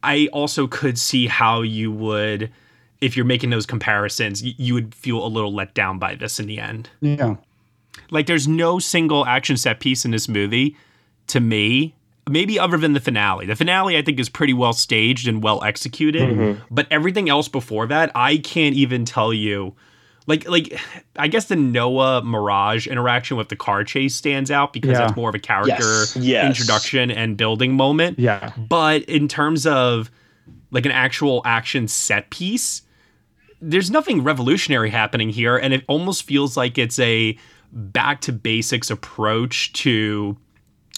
[0.03, 2.51] I also could see how you would,
[2.99, 6.45] if you're making those comparisons, you would feel a little let down by this in
[6.45, 6.89] the end.
[6.99, 7.37] Yeah.
[8.11, 10.75] Like, there's no single action set piece in this movie
[11.27, 11.95] to me,
[12.29, 13.45] maybe other than the finale.
[13.45, 16.61] The finale, I think, is pretty well staged and well executed, mm-hmm.
[16.69, 19.75] but everything else before that, I can't even tell you.
[20.25, 20.79] Like, like,
[21.17, 24.99] I guess the Noah Mirage interaction with the car chase stands out because Yeah.
[24.99, 26.15] that's more of a character Yes.
[26.17, 26.45] Yes.
[26.45, 28.17] introduction and building moment.
[28.19, 28.53] Yeah.
[28.57, 30.09] But in terms of
[30.71, 32.83] like an actual action set piece,
[33.61, 35.57] there's nothing revolutionary happening here.
[35.57, 37.37] And it almost feels like it's a
[37.71, 40.37] back to basics approach to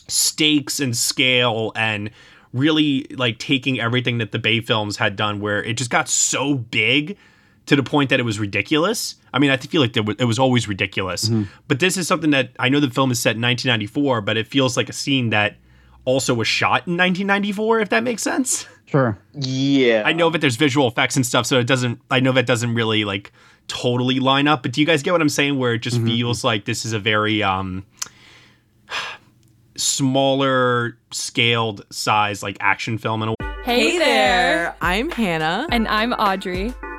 [0.07, 2.11] stakes and scale and
[2.53, 6.55] really like taking everything that the Bay films had done where it just got so
[6.55, 7.17] big
[7.65, 9.15] to the point that it was ridiculous.
[9.33, 11.29] I mean, I feel like there was, it was always ridiculous.
[11.67, 14.47] But this is something that I know the film is set in 1994, but it
[14.47, 15.55] feels like a scene that
[16.05, 18.67] also was shot in 1994 if that makes sense.
[18.85, 19.17] Sure.
[19.33, 20.03] Yeah.
[20.05, 21.99] I know that there's visual effects and stuff, so it doesn't.
[22.11, 23.33] I know that doesn't really like
[23.67, 24.61] totally line up.
[24.61, 25.57] But do you guys get what I'm saying?
[25.57, 27.83] Where it just feels like this is a very um
[29.75, 33.35] smaller scaled size like action film in a way.
[33.63, 34.75] Hey, there.
[34.81, 35.67] I'm Hannah.
[35.71, 36.71] And I'm Audrey,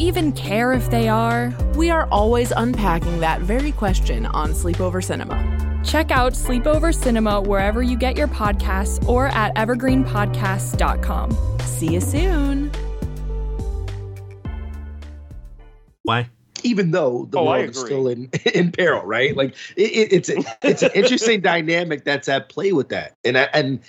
[0.00, 1.54] even care if they are?
[1.74, 5.58] We are always unpacking that very question on Sleepover Cinema.
[5.84, 11.58] Check out Sleepover Cinema wherever you get your podcasts or at evergreenpodcasts.com.
[11.64, 12.70] See you soon.
[16.02, 16.28] Why?
[16.62, 19.36] even though the Oh, world is still in in peril, right?
[19.36, 23.38] Like it, it, it's a, it's an interesting dynamic that's at play with that, and
[23.38, 23.80] I, and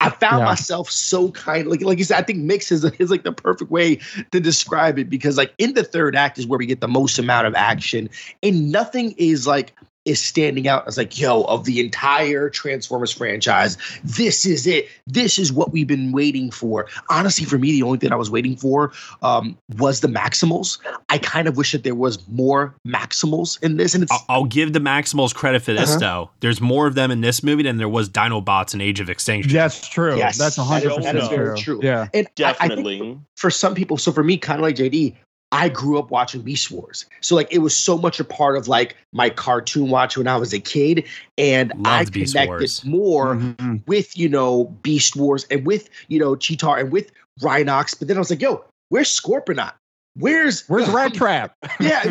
[0.00, 0.46] I found Yeah.
[0.46, 3.70] myself so kind, like like you said, I think mix is is like the perfect
[3.70, 3.98] way
[4.30, 7.18] to describe it because like in the third act is where we get the most
[7.18, 8.08] amount of action,
[8.42, 9.74] and nothing is like
[10.10, 14.88] is standing out as like, yo, of the entire Transformers franchise, this is it.
[15.06, 16.86] This is what we've been waiting for.
[17.08, 18.92] Honestly, for me, the only thing I was waiting for
[19.22, 20.78] um, was the Maximals.
[21.08, 24.44] I kind of wish that there was more Maximals in this, and it's I'll, I'll
[24.44, 25.98] give the Maximals credit for this Uh-huh.
[25.98, 26.30] though.
[26.40, 29.52] There's more of them in this movie than there was Dinobots in Age of Extinction.
[29.52, 30.16] That's true.
[30.16, 31.80] Yes, That's that is- hundred that percent is very true.
[31.80, 31.80] true.
[31.88, 32.08] Yeah.
[32.12, 33.18] and I- I think Definitely.
[33.36, 35.14] for some people, so for me, kind of like JD,
[35.52, 37.06] I grew up watching Beast Wars.
[37.20, 40.36] So like it was so much a part of like my cartoon watch when I
[40.36, 41.04] was a kid.
[41.38, 42.84] And I Loved Beast connected Wars.
[42.84, 43.82] more Mhm.
[43.86, 47.10] with, you know, Beast Wars and with, you know, Cheetor and with
[47.40, 47.98] Rhinox.
[47.98, 49.72] But then I was like, yo, where's Scorponok?
[50.20, 51.50] Where's Where's Rattrap?
[51.80, 52.02] yeah,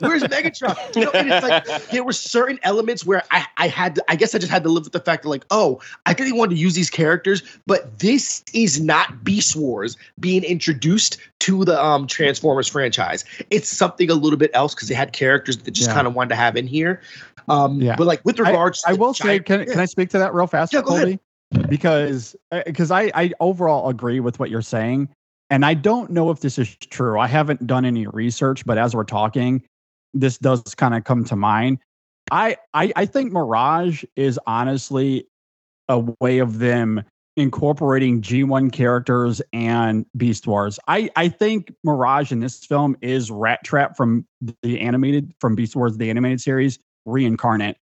[0.00, 0.76] where's Megatron?
[0.94, 4.16] You know, and it's like there were certain elements where I, I had to, I
[4.16, 6.54] guess I just had to live with the fact that like, oh, I really wanted
[6.56, 12.06] to use these characters, but this is not Beast Wars being introduced to the um
[12.06, 13.24] Transformers franchise.
[13.50, 15.94] It's something a little bit else because they had characters that just Yeah.
[15.94, 17.00] kind of wanted to have in here.
[17.48, 17.96] Um, Yeah.
[17.96, 20.46] but like with regards, I to will say, can, can I speak to that real
[20.46, 21.18] fast, Yeah, go ahead.
[21.50, 21.68] Colby?
[21.68, 22.34] Because
[22.66, 25.08] because I, I overall agree with what you're saying,
[25.50, 27.18] and I don't know if this is true.
[27.18, 29.62] I haven't done any research, but as we're talking,
[30.12, 31.78] this does kind of come to mind.
[32.30, 35.26] I, I I think Mirage is honestly
[35.88, 37.04] a way of them
[37.36, 40.78] incorporating G1 characters and Beast Wars.
[40.86, 44.24] I, I think Mirage in this film is Rattrap from
[44.62, 47.76] the animated from Beast Wars the animated series reincarnate.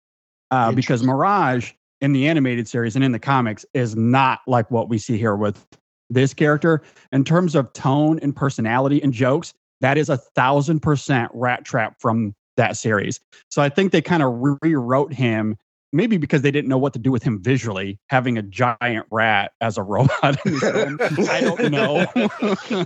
[0.51, 1.71] Uh, because Mirage
[2.01, 5.35] in the animated series and in the comics is not like what we see here
[5.35, 5.65] with
[6.11, 9.53] this character in terms of tone and personality and jokes.
[9.81, 13.19] That is a thousand percent Rattrap from that series.
[13.49, 15.57] So I think they kind of rewrote him
[15.93, 19.51] maybe because they didn't know what to do with him visually, having a giant rat
[19.59, 20.13] as a robot.
[20.21, 22.05] I don't know.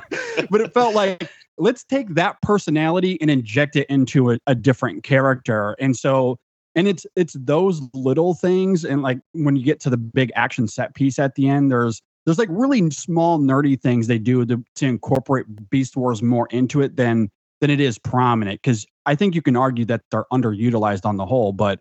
[0.50, 5.04] but it felt like let's take that personality and inject it into a, a different
[5.04, 5.76] character.
[5.80, 6.38] And so
[6.76, 10.68] and it's it's those little things and like when you get to the big action
[10.68, 14.64] set piece at the end there's there's like really small nerdy things they do to,
[14.76, 17.30] to incorporate beast wars more into it than
[17.62, 21.26] than it is prominent because i think you can argue that they're underutilized on the
[21.26, 21.80] whole but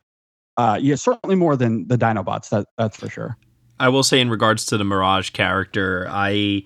[0.57, 3.37] uh yeah certainly more than the dinobots that that's for sure.
[3.81, 6.65] I will say in regards to the Mirage character, I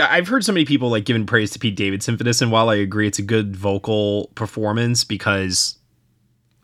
[0.00, 2.68] I've heard so many people like giving praise to Pete Davidson for this, and while
[2.68, 5.76] I agree it's a good vocal performance, because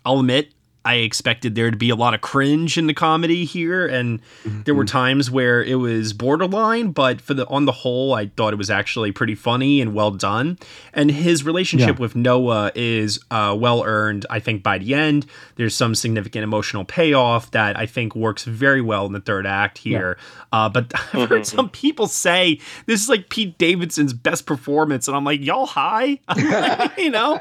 [0.05, 0.53] I'll admit
[0.85, 4.75] I expected there to be a lot of cringe in the comedy here, and there
[4.75, 8.57] were times where it was borderline, but for the on the whole, I thought it
[8.57, 10.59] was actually pretty funny and well done.
[10.93, 12.01] And his relationship Yeah.
[12.03, 14.27] with Noah is uh, well earned.
[14.31, 18.81] I think by the end, there's some significant emotional payoff that I think works very
[18.81, 20.17] well in the third act here.
[20.53, 25.17] Uh, but I've heard some people say this is like Pete Davidson's best performance, and
[25.17, 26.21] I'm like, y'all high,
[26.99, 27.41] you know?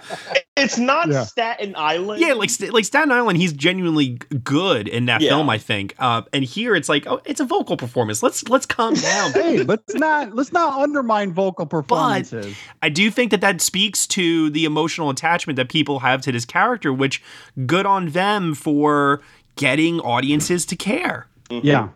[0.55, 1.23] It's not Yeah.
[1.23, 2.21] Staten Island.
[2.21, 5.29] Yeah, like like Staten Island, he's genuinely good in that Yeah.
[5.31, 5.49] film.
[5.49, 8.21] I think, uh, and here it's like, oh, it's a vocal performance.
[8.23, 9.31] Let's let's calm down.
[9.33, 14.05] hey let's not let's not undermine vocal performances But I do think that that speaks
[14.07, 17.21] to the emotional attachment that people have to this character, which
[17.65, 19.21] good on them for
[19.55, 21.27] getting audiences to care.
[21.49, 21.89] Yeah.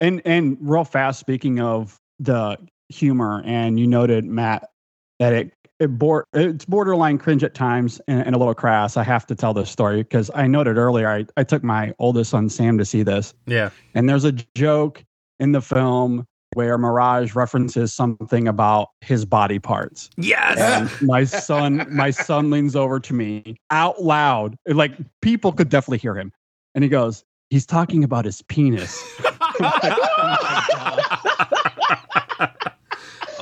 [0.00, 2.58] And and real fast, speaking of the
[2.88, 4.68] humor, and you noted Matt
[5.18, 8.96] that it it bor- it's borderline cringe at times and, and a little crass.
[8.96, 12.30] I have to tell this story because I noted earlier I, I took my oldest
[12.30, 13.70] son Sam to see this, Yeah.
[13.94, 15.04] and there's a joke
[15.38, 20.08] in the film where Mirage references something about his body parts.
[20.16, 20.58] Yes.
[20.58, 25.98] And my son, my son leans over to me out loud, like people could definitely
[25.98, 26.32] hear him,
[26.74, 29.02] and he goes, "He's talking about his penis."
[32.38, 32.56] Oh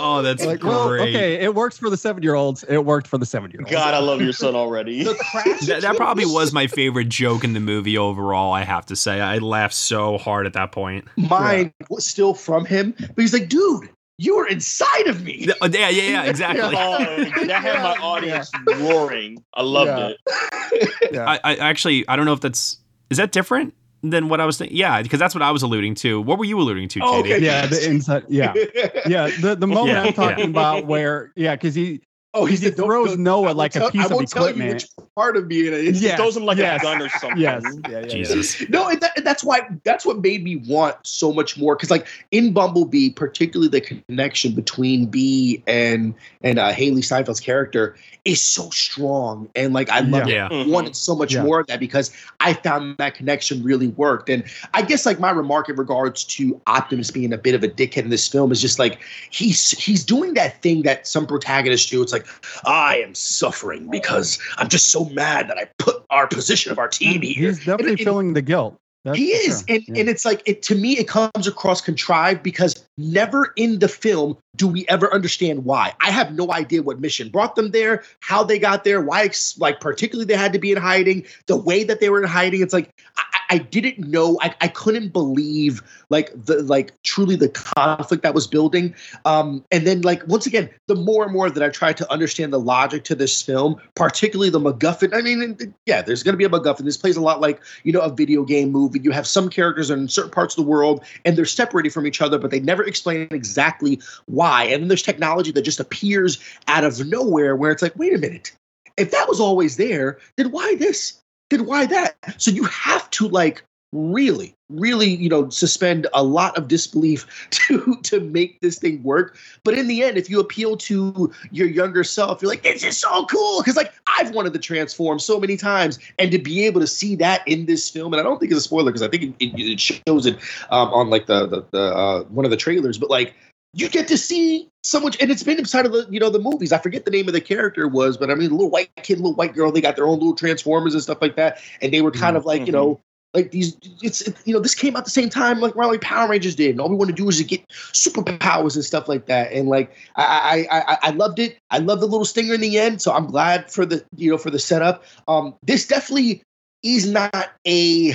[0.05, 0.71] oh, that's like, great.
[0.71, 2.65] well, okay, it works for the seven-year-olds.
[2.65, 3.71] It worked for the seven-year-olds.
[3.71, 5.03] God, I love your son already.
[5.03, 5.61] the crash.
[5.63, 8.53] That, that probably was my favorite joke in the movie overall.
[8.53, 11.07] I have to say, I laughed so hard at that point.
[11.17, 13.89] mine was still from him, but he's like, dude,
[14.19, 15.47] you were inside of me.
[15.49, 16.61] Yeah, uh, yeah, yeah, yeah, exactly.
[16.79, 16.99] Oh,
[17.47, 19.43] that had my audience roaring.
[19.55, 20.09] I loved Yeah.
[20.09, 20.91] it.
[21.13, 21.25] Yeah.
[21.29, 22.79] I, I actually, I don't know if that's
[23.11, 23.75] is that different
[24.11, 24.77] than what I was thinking.
[24.77, 26.21] Yeah, because that's what I was alluding to.
[26.21, 27.19] What were you alluding to, Oh, JD?
[27.21, 27.39] okay.
[27.41, 28.25] yeah, the inside.
[28.29, 28.53] Yeah,
[29.07, 29.31] yeah.
[29.41, 30.51] The the oh, moment Yeah, I'm talking yeah.
[30.51, 32.03] about where, yeah, because he
[32.35, 34.29] oh, he said, throws don't- Noah I won't like a tell- piece I of won't
[34.29, 34.75] tell you equipment.
[34.97, 36.03] which part of me it is.
[36.03, 36.11] Yeah.
[36.11, 36.81] He throws him like Yes.
[36.81, 37.39] a gun or something.
[37.41, 38.69] yes, yeah, yeah, Jesus.
[38.69, 41.77] No, and, that, and that's why that's what made me want so much more.
[41.77, 47.97] Because like in Bumblebee, particularly the connection between B and and uh, Hailee Steinfeld's character
[48.25, 50.49] is so strong, and like I love Yeah.
[50.51, 50.67] it.
[50.69, 51.43] Wanted so much Yeah.
[51.45, 54.29] more of that because I found that connection really worked.
[54.29, 54.43] And
[54.73, 57.99] I guess like my remark in regards to Optimus being a bit of a dickhead
[58.05, 58.99] in this film is just like
[59.31, 62.03] he's he's doing that thing that some protagonists do.
[62.03, 62.24] It's like
[62.65, 66.89] I am suffering because I'm just so mad that I put our position of our
[66.89, 67.49] team here.
[67.49, 68.79] He's definitely feeling the guilt.
[69.05, 69.77] That's he is, sure.
[69.77, 70.01] and Yeah.
[70.01, 70.99] and it's like it to me.
[70.99, 75.93] It comes across contrived because never in the film do we ever understand why.
[76.01, 79.29] I have no idea what mission brought them there, how they got there, why,
[79.59, 82.63] like particularly they had to be in hiding, the way that they were in hiding.
[82.63, 84.39] It's like I, I I didn't know.
[84.41, 88.95] I, I couldn't believe like the like truly the conflict that was building.
[89.25, 92.53] Um, and then like once again, the more and more that I tried to understand
[92.53, 95.15] the logic to this film, particularly the MacGuffin.
[95.15, 96.85] I mean, yeah, there's going to be a MacGuffin.
[96.85, 98.94] This plays a lot like you know a video game movie.
[99.03, 102.21] You have some characters in certain parts of the world, and they're separated from each
[102.21, 104.65] other, but they never explain exactly why.
[104.65, 106.39] And then there's technology that just appears
[106.69, 108.53] out of nowhere, where it's like, wait a minute,
[108.97, 111.21] if that was always there, then why this?
[111.51, 112.17] Then why that?
[112.39, 113.65] So you have to like
[113.95, 119.37] really really you know suspend a lot of disbelief to to make this thing work.
[119.63, 122.99] But in the end if you appeal to your younger self you're like this is
[122.99, 123.61] so cool.
[123.61, 127.15] Because like i've wanted to transform so many times and to be able to see
[127.17, 129.53] that in this film and i don't think it's a spoiler because i think it,
[129.55, 130.37] it, it shows it
[130.71, 133.35] um, on like the the, the uh, one of the trailers but like
[133.75, 136.39] you get to see so much and it's been inside of the you know the
[136.39, 136.73] movies.
[136.73, 139.35] I forget the name of the character was but i mean little white kid little
[139.35, 142.11] white girl they got their own little transformers and stuff like that and they were
[142.11, 143.01] kind of like you know
[143.35, 146.29] like these it's it, you know this came out the same time like around power
[146.29, 149.27] rangers did and all we want to do is to get superpowers and stuff like
[149.27, 151.59] that and like I, I i i loved it.
[151.71, 154.39] I love the little stinger in the end so i'm glad for the you know
[154.39, 155.05] for the setup.
[155.29, 156.43] Um this definitely
[156.83, 158.15] is not a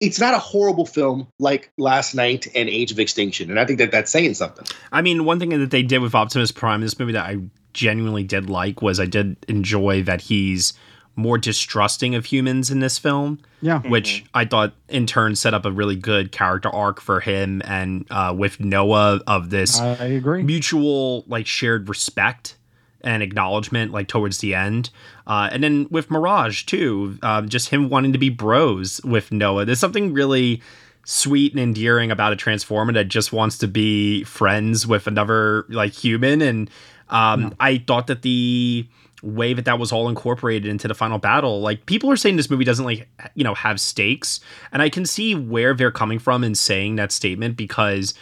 [0.00, 3.78] it's not a horrible film like last night and age of extinction and i think
[3.78, 4.66] that that's saying something.
[4.92, 7.38] I mean, one thing that they did with Optimus Prime, this movie that I
[7.72, 10.72] genuinely did like was I did enjoy that he's
[11.18, 13.80] more distrusting of humans in this film, yeah.
[13.80, 18.06] which I thought in turn set up a really good character arc for him and
[18.08, 20.44] uh, with Noah of this I agree.
[20.44, 22.56] mutual like shared respect
[23.00, 24.90] and acknowledgement like towards the end.
[25.26, 29.64] Uh, and then with mirage too um, just him wanting to be bros with noah.
[29.64, 30.62] There's something really
[31.04, 35.92] sweet and endearing about a transformer that just wants to be friends with another like
[35.92, 36.42] human.
[36.42, 36.70] And
[37.08, 38.86] um, i thought that the
[39.22, 41.60] way that that was all incorporated into the final battle.
[41.60, 44.40] Like people are saying this movie doesn't like you know have stakes.
[44.72, 48.14] And i can see where they're coming from in saying that statement because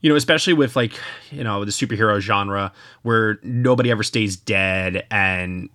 [0.00, 0.92] you know, especially with like,
[1.30, 2.72] you know, the superhero genre
[3.02, 5.68] where nobody ever stays dead and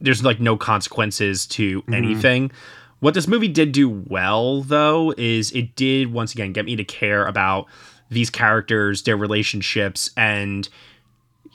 [0.00, 1.94] there's like no consequences to mm-hmm.
[1.94, 2.50] anything.
[3.00, 6.84] What this movie did do well, though, is it did once again get me to
[6.84, 7.66] care about
[8.08, 10.68] these characters, their relationships, and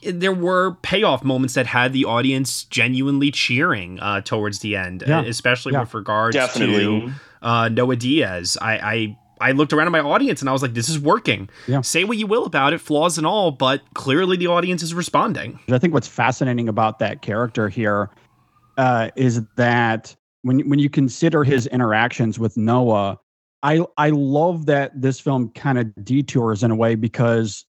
[0.04, 5.22] there were payoff moments that had the audience genuinely cheering uh, towards the end, Yeah.
[5.24, 5.82] especially Yeah.
[5.82, 7.02] with regards Definitely.
[7.02, 8.58] to uh, Noah Diaz.
[8.62, 11.50] I, I I looked around at my audience and I was like, this is working.
[11.68, 11.82] Yeah.
[11.82, 15.60] Say what you will about it, flaws and all, but clearly the audience is responding.
[15.72, 18.12] I think what's fascinating about that character here
[18.78, 23.18] uh, is that when when you consider his interactions with Noah,
[23.64, 27.66] I I love that this film kind of detours in a way because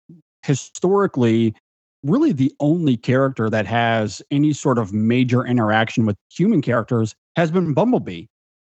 [0.44, 1.54] historically,
[2.02, 7.50] really the only character that has any sort of major interaction with human characters has
[7.50, 8.26] been Bumblebee.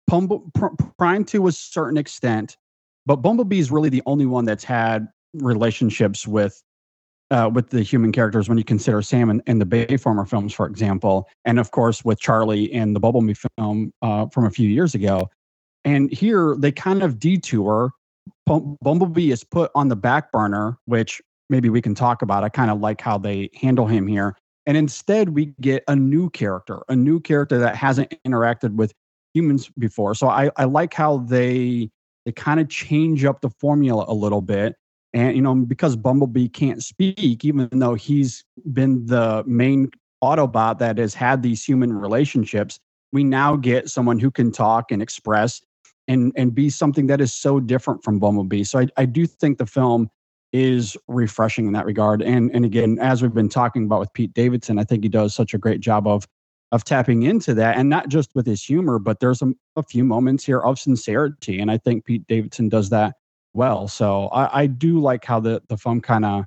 [0.09, 0.67] Pumble, Pr-
[0.99, 2.57] Prime to a certain extent,
[3.07, 6.63] but Bumblebee is really the only one that's had relationships with
[7.31, 10.67] uh, with the human characters when you consider Sam in, in the Bayformer films, for
[10.67, 14.95] example, and of course with Charlie in the Bumblebee film uh, from a few years
[14.95, 15.31] ago.
[15.85, 17.93] And here they kind of detour.
[18.47, 21.23] Bumblebee is put on the back burner, which
[21.53, 22.43] maybe we can talk about.
[22.43, 24.37] I kind of like how they handle him here.
[24.67, 28.93] And instead, we get a new character, a new character that hasn't interacted with
[29.35, 30.15] humans before.
[30.15, 31.91] So I, I like how they
[32.25, 34.77] they kind of change up the formula a little bit.
[35.13, 39.91] And you know, because Bumblebee can't speak, even though he's been the main
[40.25, 42.79] Autobot that has had these human relationships,
[43.13, 45.61] we now get someone who can talk and express
[46.09, 48.65] and and be something that is so different from Bumblebee.
[48.65, 50.09] So I, I do think the film
[50.53, 52.23] is refreshing in that regard.
[52.23, 55.35] And and again, as we've been talking about with Pete Davidson, I think he does
[55.35, 56.27] such a great job of
[56.73, 60.05] of tapping into that and not just with his humor, but there's a, a few
[60.05, 61.61] moments here of sincerity.
[61.61, 63.17] And I think Pete Davidson does that
[63.53, 63.89] well.
[63.89, 66.47] So I, I do like how the, the film kind of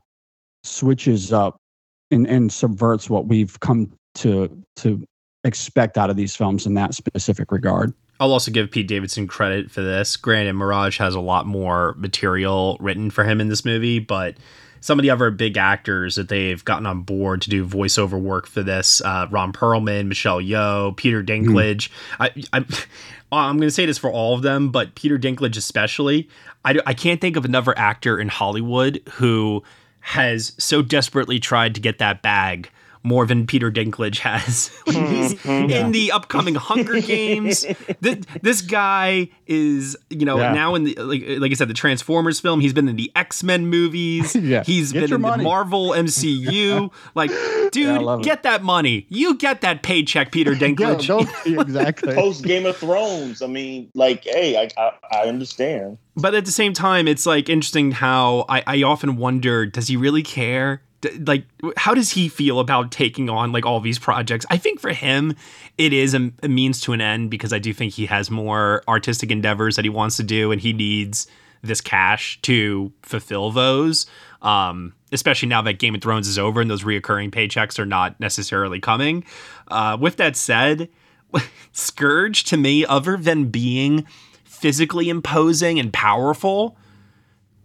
[0.63, 1.61] switches up
[2.09, 5.05] and, and subverts what we've come to to
[5.43, 7.93] expect out of these films in that specific regard.
[8.19, 10.15] I'll also give Pete Davidson credit for this.
[10.15, 14.35] Granted, Mirage has a lot more material written for him in this movie, but
[14.79, 18.45] some of the other big actors that they've gotten on board to do voiceover work
[18.45, 21.89] for this uh, Ron Perlman, Michelle Yeoh, Peter Dinklage.
[22.19, 22.59] I, I,
[23.31, 26.29] I'm going to say this for all of them, but Peter Dinklage especially.
[26.63, 29.63] I, I can't think of another actor in Hollywood who
[30.01, 32.69] has so desperately tried to get that bag
[33.05, 34.71] more than Peter Dinklage has.
[34.95, 35.13] Mm-hmm.
[35.15, 35.69] He's mm-hmm.
[35.71, 37.65] in the upcoming Hunger Games.
[38.01, 40.53] This, this guy is, you know, Yeah.
[40.53, 42.59] now in the like, like I said, the Transformers film.
[42.59, 44.35] He's been in the X Men movies.
[44.45, 44.63] Yeah.
[44.63, 45.43] He's Get been in money.
[45.43, 46.91] the Marvel MCU.
[47.15, 47.31] like,
[47.71, 48.23] dude, love it.
[48.23, 49.05] get that money.
[49.09, 51.07] You get that paycheck, Peter Dinklage.
[51.07, 51.29] don't
[51.61, 52.13] exactly.
[52.13, 53.41] Post Game of Thrones.
[53.41, 55.97] I mean, like, hey, I, I I understand.
[56.15, 59.97] But at the same time, it's like interesting how I, I often wonder does he
[59.97, 60.81] really care?
[61.25, 61.45] Like,
[61.77, 64.45] how does he feel about taking on like all these projects?
[64.49, 65.35] I think for him,
[65.77, 68.83] it is a, a means to an end because I do think he has more
[68.87, 71.27] artistic endeavors that he wants to do and he needs
[71.61, 74.05] this cash to fulfill those.
[74.41, 78.19] Um, especially now that Game of Thrones is over and those reoccurring paychecks are not
[78.19, 79.23] necessarily coming.
[79.67, 80.89] Uh, with that said,
[81.71, 84.05] Scourge to me, other than being
[84.43, 86.77] physically imposing and powerful,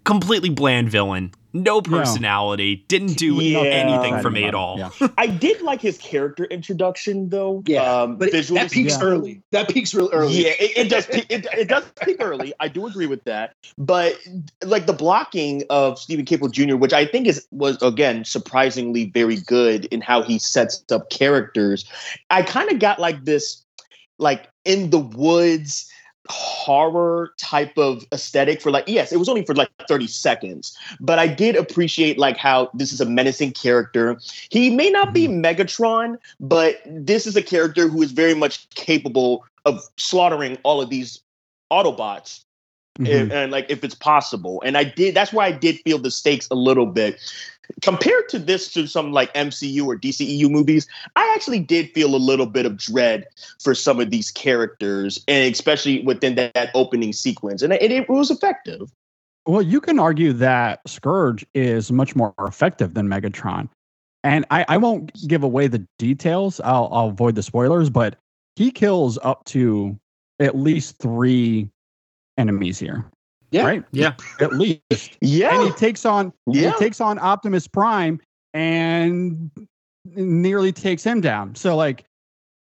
[0.04, 1.32] completely bland villain.
[1.52, 2.84] No personality.
[2.88, 3.60] Didn't do Yeah.
[3.60, 4.78] anything for me at all.
[4.78, 5.08] Yeah.
[5.18, 7.62] I did like his character introduction, though.
[7.66, 9.08] Yeah, um, but it, visually that peaks speaking.
[9.08, 9.42] early.
[9.50, 10.44] That peaks real early.
[10.44, 11.06] Yeah, it, it does.
[11.06, 12.52] Peak, it, it does peak early.
[12.60, 13.54] I do agree with that.
[13.76, 14.14] But
[14.64, 19.36] like the blocking of Steven Caple Jr., which I think is was again surprisingly very
[19.36, 21.84] good in how he sets up characters.
[22.30, 23.64] I kind of got like this,
[24.18, 25.89] like in the woods
[26.30, 31.18] horror type of aesthetic for like yes it was only for like 30 seconds but
[31.18, 34.18] i did appreciate like how this is a menacing character.
[34.50, 35.44] He may not be mm-hmm.
[35.44, 40.90] megatron but this is a character who is very much capable of slaughtering all of
[40.90, 41.20] these
[41.70, 42.44] autobots
[42.98, 43.22] Mhm.
[43.22, 46.10] and, and like if it's possible and i did that's why i did feel the
[46.10, 47.18] stakes a little bit
[47.82, 52.18] compared to this to some like mcu or dceu movies i actually did feel a
[52.18, 53.26] little bit of dread
[53.62, 58.08] for some of these characters and especially within that, that opening sequence and it, it
[58.08, 58.90] was effective
[59.46, 63.68] Well, you can argue that Scourge is much more effective than Megatron.
[64.22, 66.60] And I, I won't give away the details.
[66.60, 68.16] I'll, I'll avoid the spoilers, but
[68.56, 69.98] he kills up to
[70.40, 71.70] at least three
[72.38, 73.04] enemies here.
[73.50, 73.66] Yeah.
[73.66, 73.84] Right?
[73.92, 74.14] Yeah.
[74.40, 75.16] At least.
[75.20, 76.72] yeah And he takes on Yeah.
[76.72, 78.20] he takes on Optimus Prime
[78.54, 79.50] and
[80.04, 81.54] nearly takes him down.
[81.54, 82.04] So like,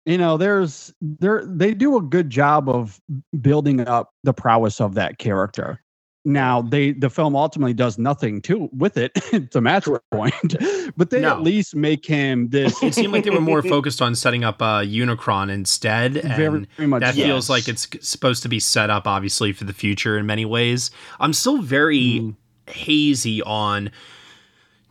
[0.05, 2.99] you know, there's there they do a good job of
[3.41, 5.81] building up the prowess of that character.
[6.25, 9.13] Now they the film ultimately does nothing to with it
[9.51, 10.55] to match the point,
[10.97, 11.29] but they No.
[11.31, 14.61] at least make him this It seemed like they were more focused on setting up
[14.61, 16.17] uh, Unicron instead.
[16.17, 17.25] And very, very much that yes.
[17.25, 20.91] feels like it's supposed to be set up, obviously, for the future in many ways.
[21.21, 22.35] I'm still very Mm.
[22.67, 23.89] hazy on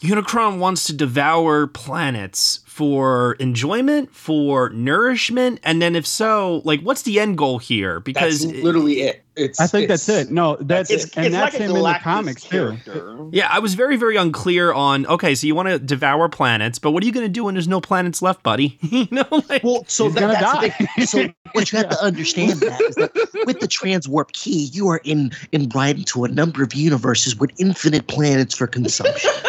[0.01, 7.03] Unicron wants to devour planets for enjoyment, for nourishment, and then if so, like, what's
[7.03, 7.99] the end goal here?
[7.99, 9.25] Because That's literally it.
[9.35, 9.59] It's.
[9.61, 10.31] I think that's it.
[10.31, 12.49] No, that's it's, and it's that's like a him in the Galactus comics too.
[12.51, 13.29] character.
[13.33, 15.07] Yeah, I was very, very unclear on.
[15.07, 17.55] Okay, so you want to devour planets, but what are you going to do when
[17.55, 18.79] there's no planets left, buddy?
[18.83, 20.87] you know, like, Well, so that, gonna that's the die.
[20.97, 21.07] thing.
[21.07, 23.13] So what you have to understand that is that
[23.47, 28.07] with the transwarp key, you are in in into a number of universes with infinite
[28.07, 29.31] planets for consumption.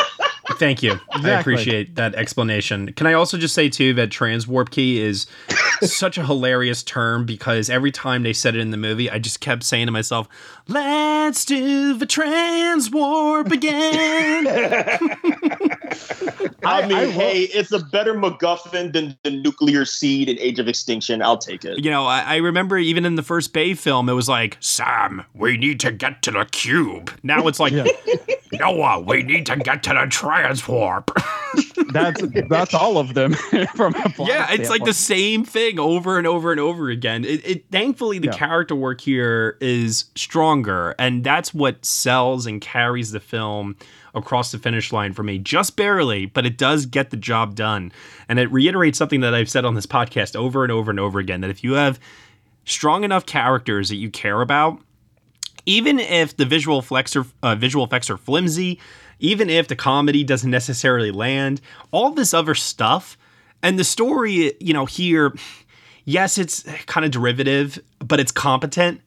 [0.58, 1.00] Thank you.
[1.12, 2.94] I appreciate that explanation.
[2.94, 5.28] Can I also just say too that transwarp key is
[5.82, 9.40] such a hilarious term because every time they said it in the movie, I just
[9.40, 10.28] kept saying to myself,
[10.70, 14.48] "Let's do the transwarp again."
[16.66, 20.40] I, I- mean, I will- hey, it's a better MacGuffin than the nuclear seed in
[20.40, 21.22] Age of Extinction.
[21.22, 21.84] I'll take it.
[21.84, 25.24] you know, I, I remember even in the first Bay film, it was like, "Sam,
[25.34, 27.86] we need to get to the cube." Now it's like, Yeah.
[28.54, 31.10] "Noah, we need to get to the transwarp."
[31.92, 33.34] That's that's all of them
[33.76, 37.26] from a plot yeah, it's like the same thing over and over and over again.
[37.26, 38.34] It, it thankfully the Yeah.
[38.34, 40.06] character work here is
[40.64, 43.76] stronger, and that's what sells and carries the film
[44.14, 47.92] across the finish line for me, just barely, but it does get the job done.
[48.28, 51.20] And it reiterates something that I've said on this podcast over and over and over
[51.20, 52.00] again: that if you have
[52.66, 54.80] strong enough characters that you care about,
[55.66, 58.80] even if the visual are uh, visual effects are flimsy,
[59.20, 63.18] even if the comedy doesn't necessarily land, all this other stuff
[63.62, 65.34] and the story, you know, here,
[66.06, 69.02] yes, it's kind of derivative, but it's competent.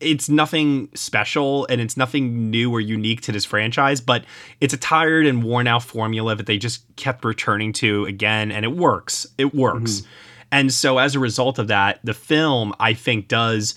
[0.00, 4.24] It's nothing special and it's nothing new or unique to this franchise, but
[4.60, 8.64] it's a tired and worn out formula that they just kept returning to again, and
[8.64, 9.26] it works.
[9.38, 10.00] It works.
[10.00, 10.10] Mm-hmm.
[10.52, 13.74] And so as a result of that, the film, I think, does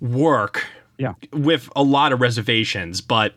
[0.00, 0.66] work
[0.98, 1.14] Yeah.
[1.32, 3.34] with a lot of reservations, but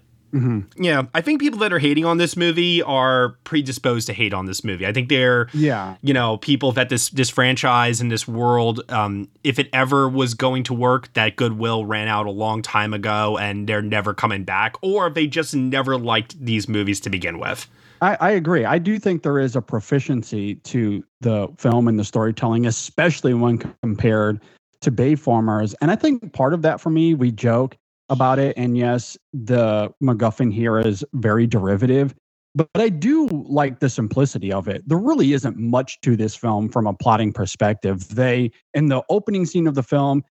[0.78, 4.46] yeah, I think people that are hating on this movie are predisposed to hate on
[4.46, 4.86] this movie.
[4.86, 5.96] I think they're Yeah.
[6.02, 10.34] you know people that this this franchise and this world um if it ever was
[10.34, 14.44] going to work that goodwill ran out a long time ago and they're never coming
[14.44, 17.68] back or they just never liked these movies to begin with
[18.00, 18.64] I, I agree.
[18.64, 23.58] I do think there is a proficiency to the film and the storytelling, especially when
[23.82, 24.40] compared
[24.82, 25.74] to Bayformers.
[25.82, 27.76] And I think part of that for me, we joke
[28.10, 28.58] about it.
[28.58, 32.16] And yes, the MacGuffin here is very derivative,
[32.56, 34.82] but, I do like the simplicity of it.
[34.88, 38.08] There really isn't much to this film from a plotting perspective.
[38.16, 40.24] They, in the opening scene of the film,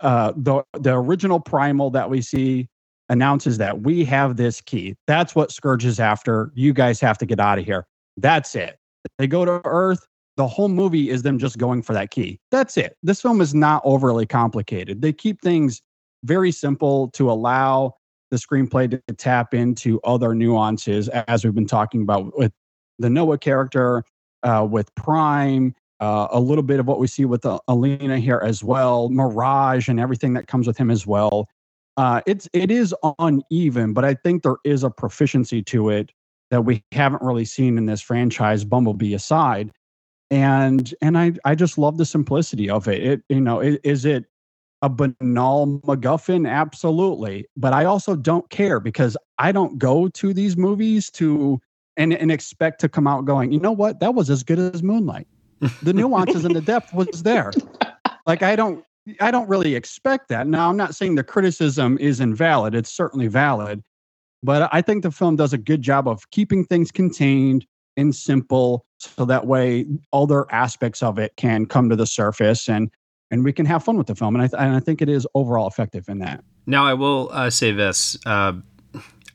[0.00, 2.68] uh, the the original primal that we see
[3.08, 4.94] announces that we have this key.
[5.06, 6.50] That's what Scourge is after.
[6.54, 7.86] You guys have to get out of here.
[8.16, 8.78] That's it.
[9.18, 10.06] They go to Earth.
[10.36, 12.38] The whole movie is them just going for that key.
[12.50, 12.96] That's it.
[13.02, 15.00] This film is not overly complicated.
[15.00, 15.80] They keep things
[16.24, 17.94] very simple to allow
[18.30, 22.52] the screenplay to tap into other nuances, as we've been talking about with
[22.98, 24.04] the Noah character,
[24.42, 28.42] uh, with Prime, uh, a little bit of what we see with uh, Alina here
[28.44, 31.48] as well, Mirage, and everything that comes with him as well.
[31.96, 36.10] Uh, it's it is uneven, but I think there is a proficiency to it
[36.50, 39.70] that we haven't really seen in this franchise, Bumblebee aside.
[40.30, 43.02] And and I I just love the simplicity of it.
[43.02, 44.24] It you know it, is it
[44.84, 46.48] a banal MacGuffin?
[46.48, 51.58] Absolutely, but I also don't care because I don't go to these movies to
[51.96, 53.50] and and expect to come out going.
[53.50, 54.00] You know what?
[54.00, 55.26] That was as good as Moonlight.
[55.82, 57.50] The nuances and the depth was there.
[58.26, 58.84] Like I don't
[59.20, 60.46] I don't really expect that.
[60.46, 63.82] Now, I'm not saying the criticism is invalid, it's certainly valid,
[64.42, 67.66] but I think the film does a good job of keeping things contained
[67.96, 72.90] and simple so that way other aspects of it can come to the surface and
[73.30, 74.34] and we can have fun with the film.
[74.34, 76.44] And I, th- and I think it is overall effective in that.
[76.66, 78.16] Now, I will uh, say this.
[78.24, 78.54] Uh,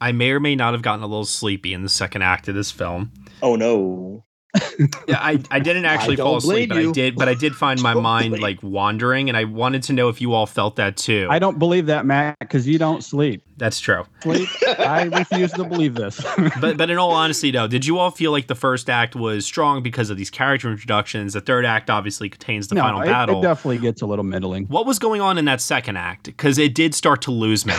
[0.02, 2.56] I may or may not have gotten a little sleepy in the second act of
[2.56, 3.12] this film.
[3.42, 4.24] Oh, no
[5.08, 7.16] yeah, I, I didn't actually fall asleep, but I did.
[7.16, 10.34] But I did find my mind like wandering, and I wanted to know if you
[10.34, 11.28] all felt that too.
[11.30, 13.43] I don't believe that, Matt, because you don't sleep.
[13.58, 14.06] That's true.
[14.22, 14.50] Sleep.
[14.80, 16.24] I refuse to believe this.
[16.62, 19.45] but but in all honesty, though, did you all feel like the first act was
[19.45, 21.34] strong because of these character introductions?
[21.34, 23.39] The third act obviously contains the no, final it, battle.
[23.39, 24.66] It definitely gets a little middling.
[24.66, 26.26] What was going on in that second act?
[26.26, 27.76] Because it did start to lose me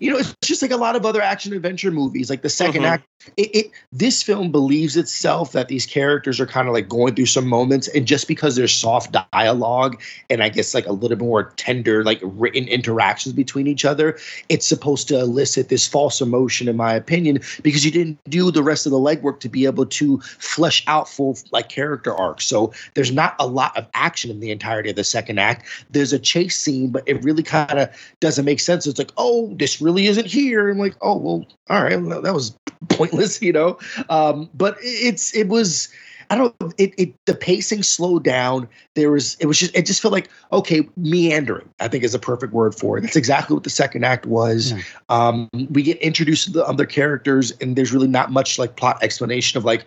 [0.00, 2.30] you know, it's just like a lot of other action adventure movies.
[2.30, 2.84] Like the 2nd mm-hmm.
[2.84, 7.14] act, it, it, this film believes itself that these characters are kind of like going
[7.14, 11.18] through some moments, and just because there's soft dialogue and I guess like a little
[11.18, 14.18] more tender, like written interactions between each other,
[14.48, 18.62] it's supposed to elicit this false emotion, in my opinion, because you didn't do the
[18.62, 22.46] rest of the legwork to be able to flesh out full like character arcs.
[22.46, 25.66] So there's not a lot of action in the entirety of the second act.
[25.90, 28.86] There's a chase scene, but it really kind of doesn't make sense.
[28.86, 30.68] It's like, oh, this really isn't here.
[30.68, 32.56] I'm like, oh well, all right, well, that was
[32.88, 33.78] pointless, you know.
[34.08, 35.88] Um, but it's it was.
[36.30, 36.70] I don't know.
[36.76, 38.68] It, it the pacing slowed down.
[38.94, 41.70] There was it was just it just felt like okay meandering.
[41.80, 43.00] I think is a perfect word for it.
[43.00, 44.72] That's exactly what the second act was.
[44.72, 44.82] Yeah.
[45.08, 49.02] Um, we get introduced to the other characters, and there's really not much like plot
[49.02, 49.86] explanation of like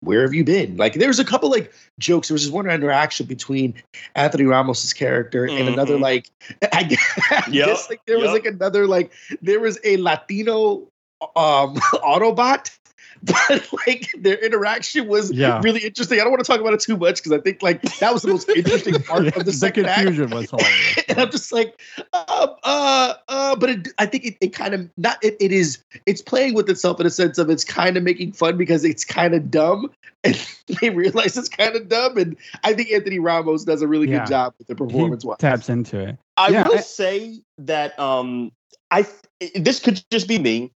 [0.00, 0.76] where have you been?
[0.76, 2.28] Like there was a couple like jokes.
[2.28, 3.74] There was this one interaction between
[4.14, 5.58] Anthony Ramos's character mm-hmm.
[5.58, 6.30] and another like
[6.72, 7.78] I guess, yep.
[7.88, 8.24] like there yep.
[8.24, 9.12] was like another like
[9.42, 10.88] there was a Latino
[11.36, 12.76] um Autobot
[13.22, 15.60] but like their interaction was yeah.
[15.62, 16.20] really interesting.
[16.20, 18.22] I don't want to talk about it too much because I think like that was
[18.22, 20.34] the most interesting part of the, the second confusion act.
[20.34, 21.04] was hilarious.
[21.08, 21.80] and I'm just like,
[22.12, 25.78] uh, uh, uh, but it, I think it, it kind of not it, it is
[26.06, 29.04] it's playing with itself in a sense of it's kind of making fun because it's
[29.04, 29.90] kind of dumb
[30.24, 30.48] and
[30.80, 32.16] they realize it's kind of dumb.
[32.16, 34.20] And I think Anthony Ramos does a really yeah.
[34.20, 35.22] good job with the performance.
[35.22, 36.18] He taps into it.
[36.36, 38.52] I yeah, will I, say that um
[38.90, 39.06] I
[39.54, 40.72] this could just be me.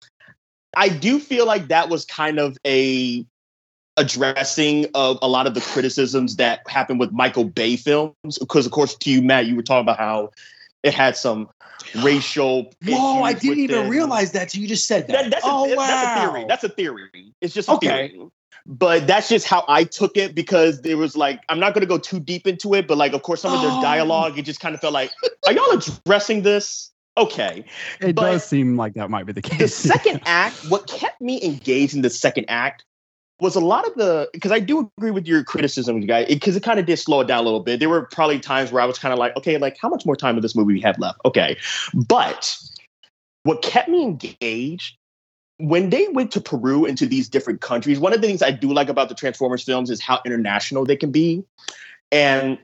[0.78, 3.26] I do feel like that was kind of a
[3.96, 8.38] addressing of a lot of the criticisms that happened with Michael Bay films.
[8.38, 10.30] Because, of course, to you, Matt, you were talking about how
[10.84, 11.50] it had some
[11.96, 12.72] racial.
[12.86, 13.22] Whoa!
[13.24, 14.52] I didn't even realize that.
[14.52, 15.12] So you just said that.
[15.24, 15.86] that that's oh a, wow!
[15.86, 16.44] That's a theory.
[16.48, 17.34] That's a theory.
[17.40, 18.10] It's just okay.
[18.10, 18.28] Theory.
[18.64, 21.88] But that's just how I took it because there was like I'm not going to
[21.88, 23.82] go too deep into it, but like of course some of their oh.
[23.82, 25.10] dialogue it just kind of felt like
[25.46, 26.92] are y'all addressing this?
[27.18, 27.64] Okay.
[28.00, 29.58] It but does seem like that might be the case.
[29.58, 32.84] The second act, what kept me engaged in the second act
[33.40, 36.62] was a lot of the because I do agree with your criticism, guys, because it,
[36.62, 37.80] it kind of did slow it down a little bit.
[37.80, 40.16] There were probably times where I was kind of like, okay, like how much more
[40.16, 41.20] time of this movie we have left?
[41.24, 41.56] Okay,
[41.94, 42.56] but
[43.44, 44.96] what kept me engaged
[45.58, 48.72] when they went to Peru into these different countries, one of the things I do
[48.72, 51.44] like about the Transformers films is how international they can be.
[52.10, 52.58] And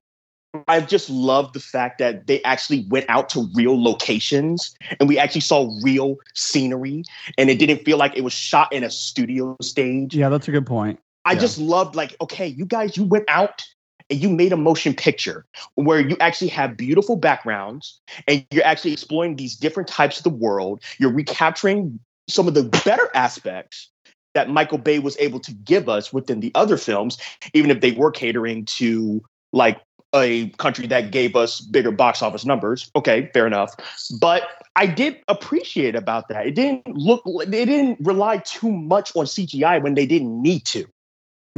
[0.69, 5.19] I just love the fact that they actually went out to real locations and we
[5.19, 7.05] actually saw real scenery
[7.39, 10.15] and it didn't feel like it was shot in a studio stage.
[10.15, 11.01] Yeah, that's a good point.
[11.25, 11.41] I yeah.
[11.41, 13.63] just loved like, okay, you guys, you went out
[14.11, 18.93] and you made a motion picture where you actually have beautiful backgrounds and you're actually
[18.93, 20.83] exploring these different types of the world.
[20.99, 21.99] You're recapturing
[22.29, 23.91] some of the better aspects
[24.35, 27.19] that Michael Bay was able to give us within the other films,
[27.55, 29.81] even if they were catering to like
[30.15, 32.91] a country that gave us bigger box office numbers.
[32.97, 33.75] Okay, fair enough.
[34.21, 34.45] But
[34.77, 36.47] I did appreciate about that.
[36.47, 40.87] It didn't look they didn't rely too much on CGI when they didn't need to.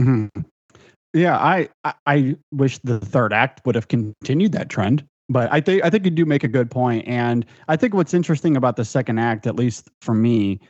[0.01, 0.41] Mm-hmm.
[1.15, 1.69] Yeah, I,
[2.05, 5.07] I wish the third act would have continued that trend.
[5.29, 8.15] But I think I think you do make a good point, and I think what's
[8.15, 10.61] interesting about the second act, at least for me,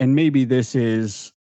[0.00, 1.32] and maybe this is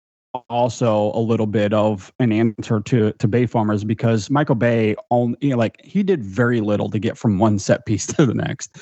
[0.48, 5.50] also a little bit of an answer to to Bayformers because Michael Bay only you
[5.50, 8.76] know, like he did very little to get from one set piece to the next.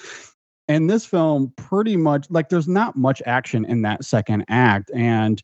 [0.67, 5.43] And this film pretty much like there's not much action in that second act and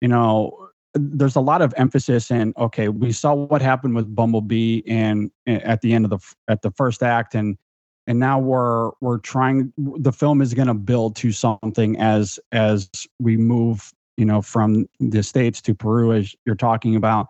[0.00, 4.82] you know there's a lot of emphasis in okay we saw what happened with Bumblebee
[4.86, 7.58] and at the end of the at the first act and
[8.06, 12.88] and now we're we're trying the film is going to build to something as as
[13.18, 17.28] we move you know from the states to peru as you're talking about.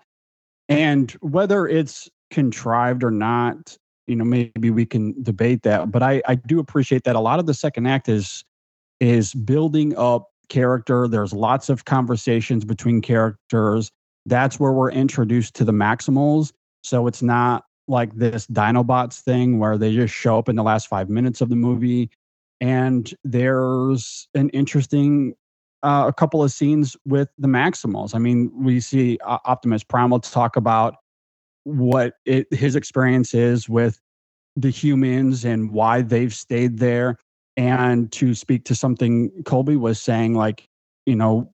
[0.68, 3.76] And whether it's contrived or not
[4.07, 7.39] you know maybe we can debate that but i i do appreciate that a lot
[7.39, 8.45] of the second act is
[9.01, 11.09] is building up character.
[11.09, 13.91] There's lots of conversations between characters.
[14.26, 16.53] That's where we're introduced to the maximals.
[16.82, 20.89] So it's not like this Dinobots thing where they just show up in the last
[20.89, 22.11] five minutes of the movie.
[22.61, 25.35] And there's an interesting
[25.85, 28.14] uh, a couple of scenes with the Maximals.
[28.14, 30.97] I mean, we see uh, Optimus Primal talk about
[31.64, 34.01] what it, his experience is with
[34.57, 37.18] the humans and why they've stayed there.
[37.57, 40.66] And to speak to something Kolby was saying, like,
[41.07, 41.53] you know,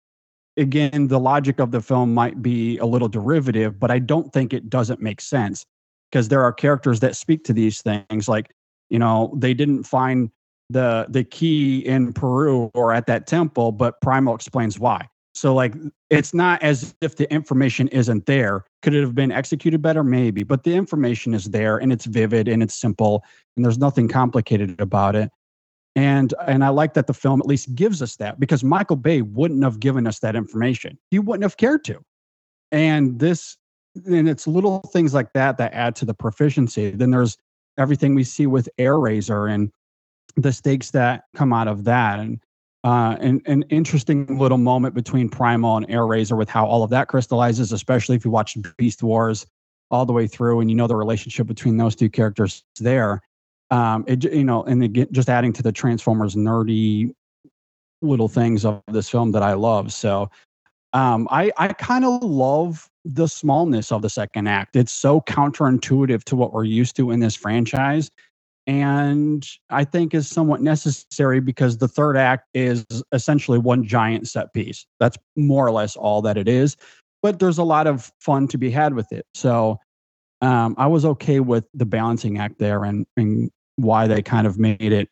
[0.57, 4.55] again, the logic of the film might be a little derivative, but I don't think
[4.55, 5.67] it doesn't make sense
[6.11, 8.51] because there are characters that speak to these things like
[8.89, 10.31] you know they didn't find
[10.71, 15.07] the the key in peru or at that temple but primal explains why.
[15.35, 15.75] So like
[16.09, 18.65] it's not as if the information isn't there.
[18.83, 20.05] Could it have been executed better?
[20.05, 23.25] Maybe but the information is there and it's vivid and it's simple
[23.57, 25.31] and there's nothing complicated about it.
[25.97, 29.23] And and i like that the film at least gives us that because michael bay
[29.23, 30.99] wouldn't have given us that information.
[31.11, 32.01] He wouldn't have cared to.
[32.71, 33.57] And this
[34.07, 36.91] and it's little things like that that add to the proficiency.
[36.91, 37.37] Then there's
[37.77, 39.73] everything we see with Airazor and
[40.37, 42.41] the stakes that come out of that, and
[42.83, 47.73] uh, an interesting little moment between Primal and Airazor with how all of that crystallizes,
[47.73, 49.47] especially if you watch Beast Wars
[49.91, 53.21] all the way through and you know the relationship between those two characters there.
[53.71, 57.13] Um, it you know, and again, just adding to the Transformers nerdy
[58.03, 59.93] little things of this film that I love.
[59.93, 60.31] So
[60.93, 64.77] um, I I kind of love the smallness of the second act.
[64.77, 68.11] It's so counterintuitive to what we're used to in this franchise.
[68.67, 74.53] And I think is somewhat necessary because the third act is essentially one giant set
[74.53, 74.87] piece.
[75.01, 76.77] That's more or less all that it is.
[77.23, 79.27] But there's a lot of fun to be had with it.
[79.35, 79.79] So
[80.41, 84.59] um, I was okay with the balancing act there and, and why they kind of
[84.59, 85.09] made it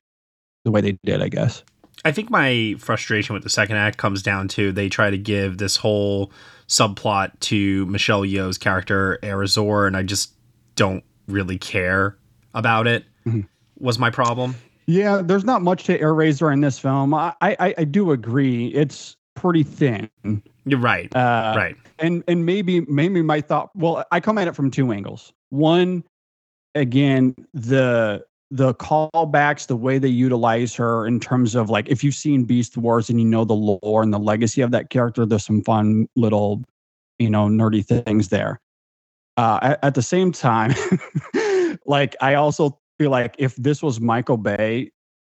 [0.64, 1.62] the way they did, I guess.
[2.04, 5.58] I think my frustration with the second act comes down to they try to give
[5.58, 6.32] this whole
[6.68, 10.32] subplot to Michelle Yeoh's character Airazor, and I just
[10.76, 12.16] don't really care
[12.54, 13.04] about it.
[13.28, 13.40] Mm-hmm.
[13.84, 14.54] Was my problem?
[14.86, 17.14] Yeah, there's not much to Airazor in this film.
[17.14, 18.68] I, I I do agree.
[18.68, 20.10] It's pretty thin.
[20.64, 21.14] You're right.
[21.14, 21.76] Uh, right.
[21.98, 23.70] And and maybe maybe my thought.
[23.76, 25.32] Well, I come at it from two angles.
[25.50, 26.04] One,
[26.74, 32.14] again, the the callbacks, the way they utilize her in terms of like if you've
[32.14, 35.44] seen Beast Wars and you know the lore and the legacy of that character, there's
[35.44, 36.64] some fun little,
[37.18, 38.60] you know, nerdy things there.
[39.36, 40.74] Uh, at, at the same time,
[41.86, 44.90] like I also feel like if this was Michael Bay,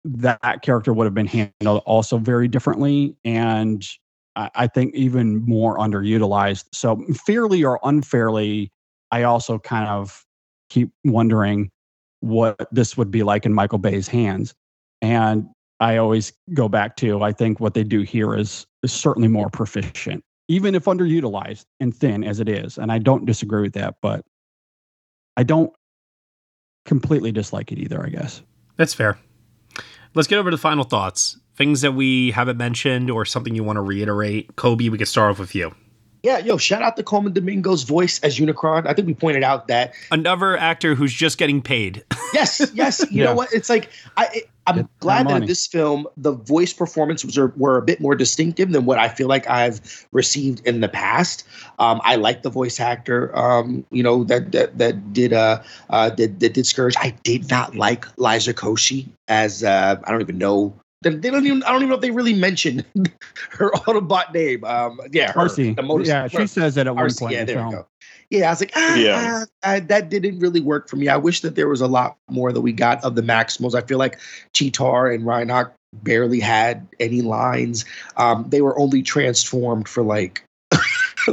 [0.05, 3.87] that character would have been handled also very differently, and
[4.37, 6.65] I, think even more underutilized.
[6.73, 8.71] So fairly or unfairly,
[9.11, 10.25] I also kind of
[10.71, 11.71] keep wondering
[12.21, 14.55] what this would be like in Michael Bay's hands.
[15.03, 15.49] And
[15.81, 19.51] I always go back to I think what they do here is, is certainly more
[19.51, 22.79] proficient, even if underutilized and thin as it is.
[22.79, 24.25] And I don't disagree with that, but
[25.37, 25.73] I don't
[26.91, 28.43] completely dislike it either, I guess.
[28.75, 29.17] That's fair.
[30.15, 31.39] Let's get over to final thoughts.
[31.55, 34.57] Things that we haven't mentioned or something you want to reiterate.
[34.57, 35.73] Kolby, we could start off with you.
[36.23, 38.87] Yeah, yo, shout out to Colman Domingo's voice as Unicron.
[38.87, 42.05] I think we pointed out that another actor who's just getting paid.
[42.35, 43.05] yes, yes.
[43.11, 43.25] You yeah.
[43.27, 43.53] know what?
[43.53, 47.83] It's like I, I'm glad that in this film the voice performances were, were a
[47.83, 51.47] bit more distinctive than what I feel like I've received in the past.
[51.79, 56.11] Um, I like the voice actor, um, you know, that that that did uh, uh
[56.11, 56.97] that, that did Scourge.
[56.99, 61.47] I did not like Liza Koshy as uh, I don't even know They they don't
[61.47, 61.63] even.
[61.63, 62.85] I don't even know if they really mentioned
[63.51, 64.65] her Autobot name.
[64.65, 65.77] Um, yeah, her, RC.
[65.77, 67.73] the motor- yeah, she says it at one RC, point yeah, in the there we
[67.73, 67.87] go.
[68.31, 69.43] Yeah, I was like, ah, Yeah.
[69.43, 71.09] ah, ah, that didn't really work for me.
[71.09, 73.75] I wish that there was a lot more that we got of the Maximals.
[73.75, 74.21] I feel like
[74.55, 75.75] Cheetor and Reinhardt
[76.05, 77.85] barely had any lines.
[78.17, 80.45] Um, they were only transformed for like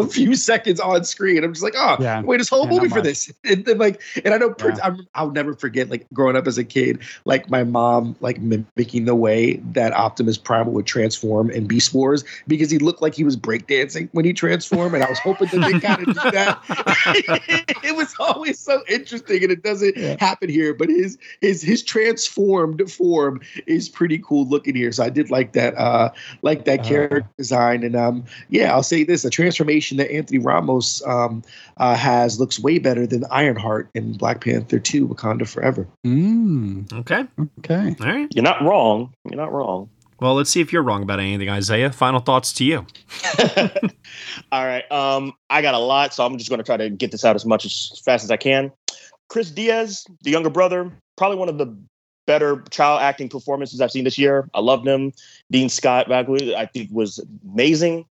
[0.02, 1.44] a few seconds on screen.
[1.44, 2.22] I'm just like, oh, Yeah.
[2.22, 3.04] wait, this whole Yeah, movie for much.
[3.06, 3.32] this.
[3.44, 4.78] And then like, and I don't, Yeah.
[4.84, 9.06] I'm, I'll never forget like growing up as a kid, like my mom like mimicking
[9.06, 13.24] the way that Optimus Primal would transform in Beast Wars because he looked like he
[13.24, 16.60] was breakdancing when he transformed, and I was hoping that they kind of do that.
[17.84, 20.74] it was always so interesting, and it doesn't happen here.
[20.74, 24.92] But his his his transformed form is pretty cool looking here.
[24.92, 26.10] So I did like that, uh,
[26.42, 26.84] like that Uh.
[26.84, 31.42] character design, and um, yeah, I'll say this: a transformation that Anthony Ramos um,
[31.78, 35.88] uh, has looks way better than Ironheart in Black Panther 2 Wakanda Forever.
[36.06, 37.24] Mm, Okay.
[37.60, 37.96] okay.
[38.02, 38.28] All right.
[38.36, 39.14] You're not wrong.
[39.24, 39.90] You're not wrong.
[40.20, 41.92] Well, let's see if you're wrong about anything, Isaiah.
[41.94, 42.86] Final thoughts to you.
[44.52, 44.90] All right.
[44.92, 47.36] Um, I got a lot, so I'm just going to try to get this out
[47.36, 48.72] as much as fast as I can.
[49.30, 51.78] Chris Diaz, the younger brother, probably one of the
[52.26, 54.50] better child acting performances I've seen this year.
[54.54, 55.14] I loved him.
[55.52, 57.24] Dean Scott, Bagley, I think was
[57.54, 58.06] amazing.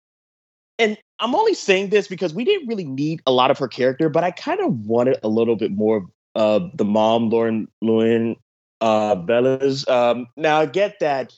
[0.78, 4.08] And I'm only saying this because we didn't really need a lot of her character,
[4.08, 8.36] but I kind of wanted a little bit more of the mom, Lauren Lewin
[8.80, 9.88] uh, Bellas.
[9.88, 11.32] Um, now I get that,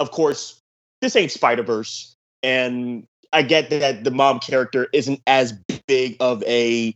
[0.00, 0.60] of course,
[1.00, 5.52] this ain't Spider Verse, and I get that the mom character isn't as
[5.86, 6.94] big of a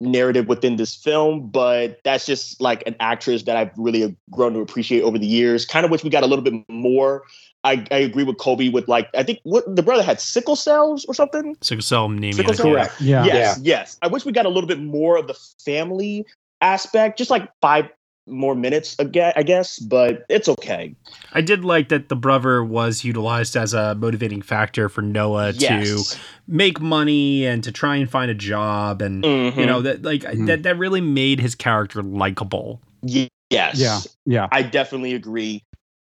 [0.00, 4.60] narrative within this film, but that's just like an actress that I've really grown to
[4.60, 5.64] appreciate over the years.
[5.64, 7.22] Kind of wish we got a little bit more.
[7.64, 11.04] I, I agree with Kolby with like I think what the brother had sickle cells
[11.06, 11.56] or something.
[11.60, 12.32] Sickle cell anemia.
[12.34, 12.66] Sickle cell?
[12.72, 13.00] Correct.
[13.00, 13.24] Yeah.
[13.24, 13.98] Yes, yes.
[14.02, 15.34] I wish we got a little bit more of the
[15.64, 16.26] family
[16.60, 17.88] aspect, just like five
[18.28, 20.94] more minutes again, I guess, but it's okay.
[21.32, 26.04] I did like that the brother was utilized as a motivating factor for Noah to
[26.46, 29.56] make money and to try and find a job and Mhm.
[29.56, 30.46] you know that like Mhm.
[30.46, 32.80] that that really made his character likable.
[33.04, 33.76] Ye- yes.
[33.76, 34.00] Yeah.
[34.24, 34.48] Yeah.
[34.52, 35.64] I definitely agree.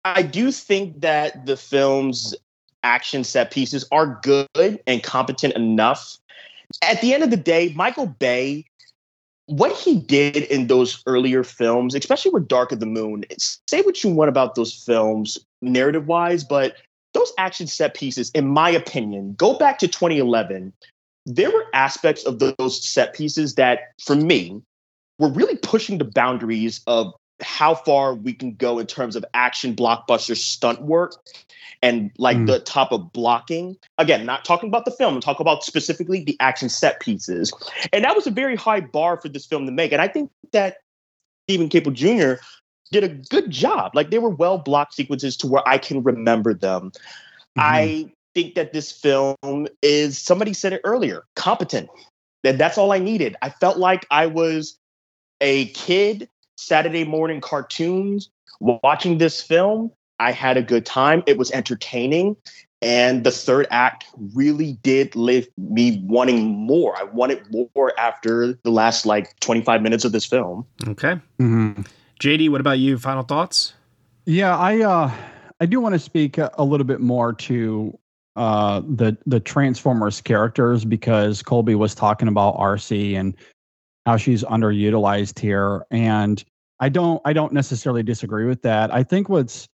[0.05, 2.35] I do think that the film's
[2.83, 6.19] action set pieces are good and competent enough.
[6.83, 8.65] At the end of the day, Michael Bay,
[9.47, 14.03] what he did in those earlier films, especially with Dark of the Moon, say what
[14.03, 16.77] you want about those films narrative wise, but
[17.15, 20.73] those action set pieces, in my opinion, go back to 2011.
[21.27, 24.61] There were aspects of those set pieces that, for me,
[25.19, 27.13] were really pushing the boundaries of
[27.43, 31.17] how far we can go in terms of action blockbuster stunt work
[31.83, 32.47] and like Mm.
[32.47, 33.77] the top of blocking.
[33.99, 37.53] Again, not talking about the film, I'm about specifically the action set pieces.
[37.93, 39.93] And that was a very high bar for this film to make.
[39.93, 40.79] And I think that
[41.49, 42.43] Steven Caple Jr.
[42.93, 43.93] did a good job.
[43.95, 46.93] Like they were well blocked sequences to where I can remember them.
[47.57, 51.91] I think that this film is somebody said it earlier, competent.
[52.45, 53.37] That that's all I needed.
[53.43, 54.79] I felt like I was
[55.41, 58.31] a kid Saturday morning cartoons
[58.61, 59.91] watching this film.
[60.21, 61.23] I had a good time.
[61.27, 62.37] It was entertaining.
[62.81, 66.97] And the third act really did leave me wanting more.
[66.99, 70.67] I wanted more after the last like 25 minutes of this film.
[70.89, 71.21] Okay.
[71.39, 71.87] Mhm.
[72.21, 72.99] JD, what about you?
[72.99, 73.75] Final thoughts?
[74.27, 75.11] Yeah, I uh
[75.61, 77.97] I do want to speak a, a little bit more to
[78.35, 83.37] uh the the Transformers characters because Kolby was talking about RC and
[84.07, 86.45] how she's underutilized here and
[86.81, 88.93] I don't I don't necessarily disagree with that.
[88.93, 89.69] I think what's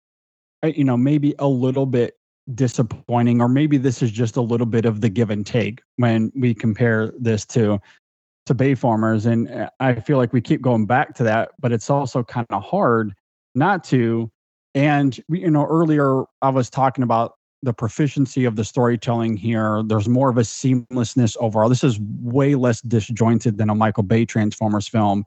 [0.64, 2.16] uh, you know maybe a little bit
[2.54, 6.32] disappointing or maybe this is just a little bit of the give and take when
[6.36, 7.80] we compare this to
[8.48, 11.90] to Bayformers and uh, I feel like we keep going back to that but it's
[11.90, 13.14] also kind of hard
[13.56, 14.30] not to.
[14.74, 17.34] And you know, earlier I was talking about
[17.66, 19.84] the proficiency of the storytelling here.
[19.84, 21.68] There's more of a seamlessness overall.
[21.68, 25.26] This is way less disjointed than a Michael Bay Transformers film.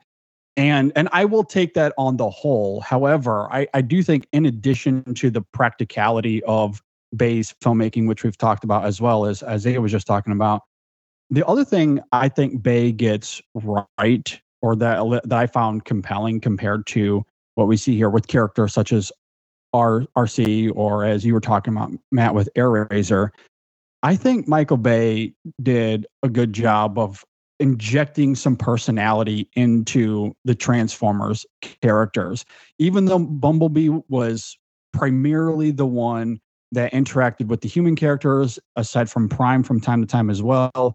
[0.57, 2.81] And and I will take that on the whole.
[2.81, 6.83] However, I, I do think in addition to the practicality of
[7.17, 10.63] Bay's filmmaking, which we've talked about as well as Isaiah was just talking about,
[11.31, 16.87] the other thing I think Bay gets right or that that I found compelling compared
[16.89, 17.25] to
[17.55, 19.13] what we see here with characters such as
[19.73, 23.31] R- RC or as you were talking about Matt with Airazor,
[24.03, 27.25] I think Michael Bay did a good job of
[27.61, 31.45] injecting some personality into the Transformers
[31.83, 32.45] characters.
[32.79, 34.57] Even though Bumblebee was
[34.93, 36.41] primarily the one
[36.73, 40.95] that interacted with the human characters, aside from Prime from time to time as well,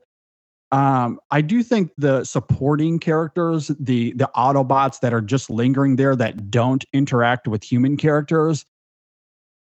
[0.73, 6.15] um, I do think the supporting characters, the the Autobots that are just lingering there
[6.15, 8.65] that don't interact with human characters,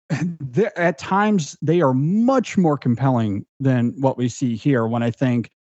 [0.75, 5.51] at times they are much more compelling than what we see here when I think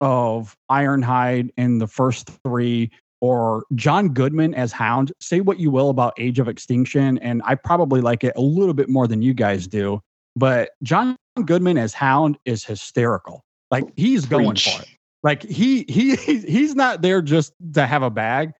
[0.00, 2.90] of Ironhide in the first three
[3.20, 5.12] or John Goodman as Hound.
[5.20, 8.74] Say what you will about Age of Extinction, and I probably like it a little
[8.74, 10.00] bit more than you guys do.
[10.34, 13.44] But John Goodman as Hound is hysterical.
[13.70, 14.76] Like he's going Preach.
[14.76, 14.88] for it.
[15.24, 18.52] Like he he he's not there just to have a bag.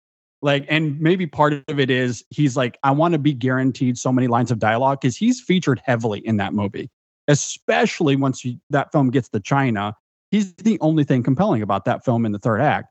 [0.42, 4.12] Like, and maybe part of it is he's like, I want to be guaranteed so
[4.12, 6.90] many lines of dialogue because he's featured heavily in that movie,
[7.28, 9.94] especially once you, that film gets to China.
[10.30, 12.88] He's the only thing compelling about that film in the third act.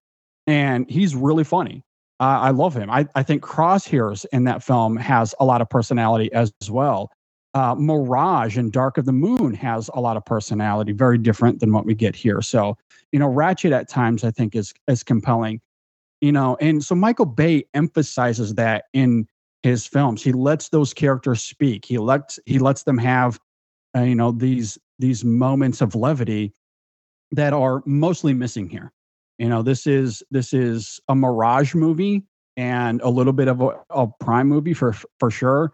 [0.47, 1.83] And he's really funny.
[2.19, 2.89] Uh, I love him.
[2.89, 7.11] I, I think Crosshairs in that film has a lot of personality as well.
[7.55, 11.71] Uh, Mirage and Dark of the Moon has a lot of personality, very different than
[11.71, 12.41] what we get here.
[12.41, 12.77] So,
[13.11, 15.61] you know, Ratchet at times I think is is compelling
[16.21, 19.27] you know and so michael bay emphasizes that in
[19.63, 20.21] his films.
[20.21, 21.85] He lets those characters speak.
[21.85, 23.39] He lets he lets them have
[23.95, 26.53] uh, you know these these moments of levity
[27.31, 28.91] that are mostly missing here.
[29.39, 32.23] You know this is this is a mirage movie
[32.57, 35.73] and a little bit of a, a prime movie for for sure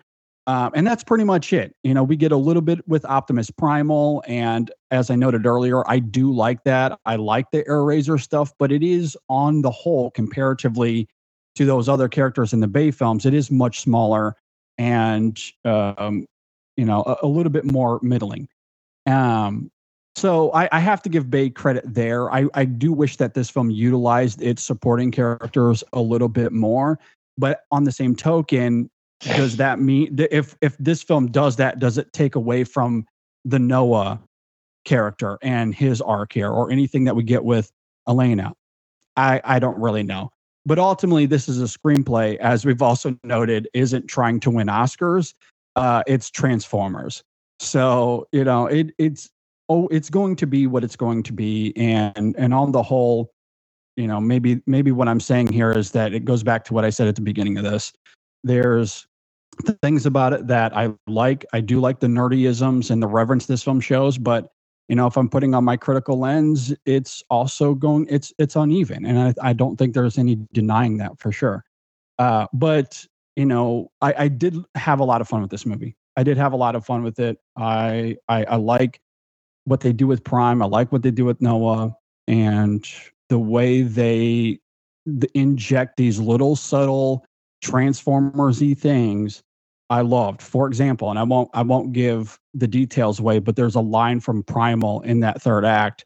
[0.49, 1.75] um, and that's pretty much it.
[1.83, 4.23] You know, we get a little bit with Optimus Primal.
[4.25, 6.99] And as I noted earlier, I do like that.
[7.05, 11.07] I like the Airazor stuff, but it is on the whole, comparatively
[11.53, 14.35] to those other characters in the Bay films, it is much smaller
[14.79, 16.25] and, um,
[16.77, 18.47] you know, a, a, little bit more middling.
[19.05, 19.69] Um,
[20.15, 22.31] so I, I, have to give Bay credit there.
[22.33, 26.97] I, I do wish that this film utilized its supporting characters a little bit more.
[27.37, 28.89] But on the same token,
[29.19, 33.05] does that mean if if this film does that does it take away from
[33.45, 34.19] the noah
[34.85, 37.71] character and his arc here or anything that we get with
[38.07, 38.53] elena?
[39.17, 40.31] I i don't really know.
[40.65, 45.33] But ultimately this is a screenplay as we've also noted isn't trying to win oscars.
[45.75, 47.23] Uh it's transformers.
[47.59, 49.29] So you know it it's
[49.67, 51.73] oh it's going to be what it's going to be.
[51.75, 53.31] And and on the whole
[53.97, 56.85] you know maybe maybe what i'm saying here is that it goes back to what
[56.85, 57.91] i said at the beginning of this.
[58.45, 59.05] There's
[59.81, 61.45] things about it that I like.
[61.53, 64.51] I do like the nerdyisms and the reverence this film shows, but
[64.87, 69.05] you know, if I'm putting on my critical lens, it's also going it's it's uneven,
[69.05, 71.63] and I, I don't think there's any denying that for sure.
[72.17, 73.05] Uh, but
[73.35, 75.95] you know, I, I did have a lot of fun with this movie.
[76.17, 77.37] I did have a lot of fun with it.
[77.55, 78.99] I, I I like
[79.65, 80.61] what they do with Prime.
[80.61, 81.95] I like what they do with Noah,
[82.27, 82.83] and
[83.29, 84.59] the way they
[85.35, 87.25] inject these little subtle
[87.63, 89.43] transformersy things
[89.89, 90.41] I loved.
[90.41, 94.19] For example, and I won't I won't give the details away, but there's a line
[94.19, 96.05] from Primal in that third act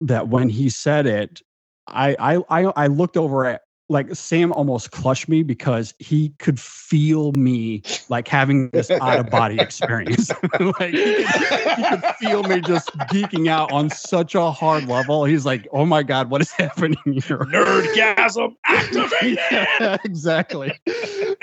[0.00, 1.42] that when he said it,
[1.88, 6.58] I I I, I looked over at like Sam almost clutched me because he could
[6.58, 10.30] feel me like having this out of body experience.
[10.80, 15.24] like he could, he could, feel me just geeking out on such a hard level.
[15.24, 19.38] He's like, "Oh my god, what is happening here?" Nerdgasm activated.
[19.50, 20.72] yeah, exactly.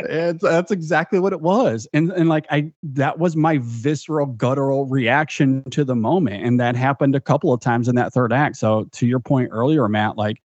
[0.09, 1.87] and that's exactly what it was.
[1.93, 6.75] And and like I that was my visceral guttural reaction to the moment and that
[6.75, 8.57] happened a couple of times in that third act.
[8.57, 10.42] So to your point earlier, Matt, like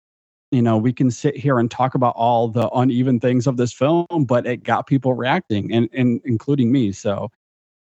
[0.56, 3.74] you know, we can sit here and talk about all the uneven things of this
[3.74, 6.94] film, but it got people reacting and, and including me.
[6.94, 7.30] So,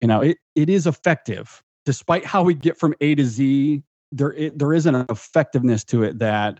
[0.00, 1.62] you know, it, it is effective.
[1.84, 6.04] Despite how we get from A to Z, there it, there is an effectiveness to
[6.04, 6.58] it that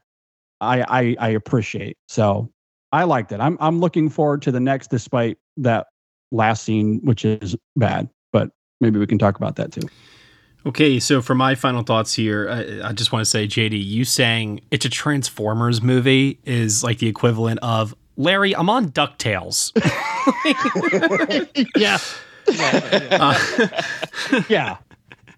[0.61, 1.97] I, I I appreciate.
[2.07, 2.51] So
[2.93, 3.41] I liked it.
[3.41, 5.87] I'm I'm looking forward to the next, despite that
[6.31, 8.11] last scene, which is bad.
[8.31, 9.89] But maybe we can talk about that too.
[10.67, 14.07] Okay, so for my final thoughts here, I, I, just want to say, JD, you
[14.07, 18.57] saying it's a Transformers movie is like the equivalent of Larry.
[18.57, 19.73] I'm on Ducktales.
[21.77, 21.99] yeah.
[22.49, 23.39] Yeah.
[24.49, 24.77] yeah.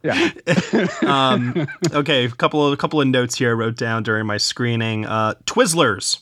[0.05, 0.89] yeah.
[1.05, 4.37] um, okay, a couple of a couple of notes here I wrote down during my
[4.37, 5.07] screening.
[5.07, 6.20] Uh, Twizzlers.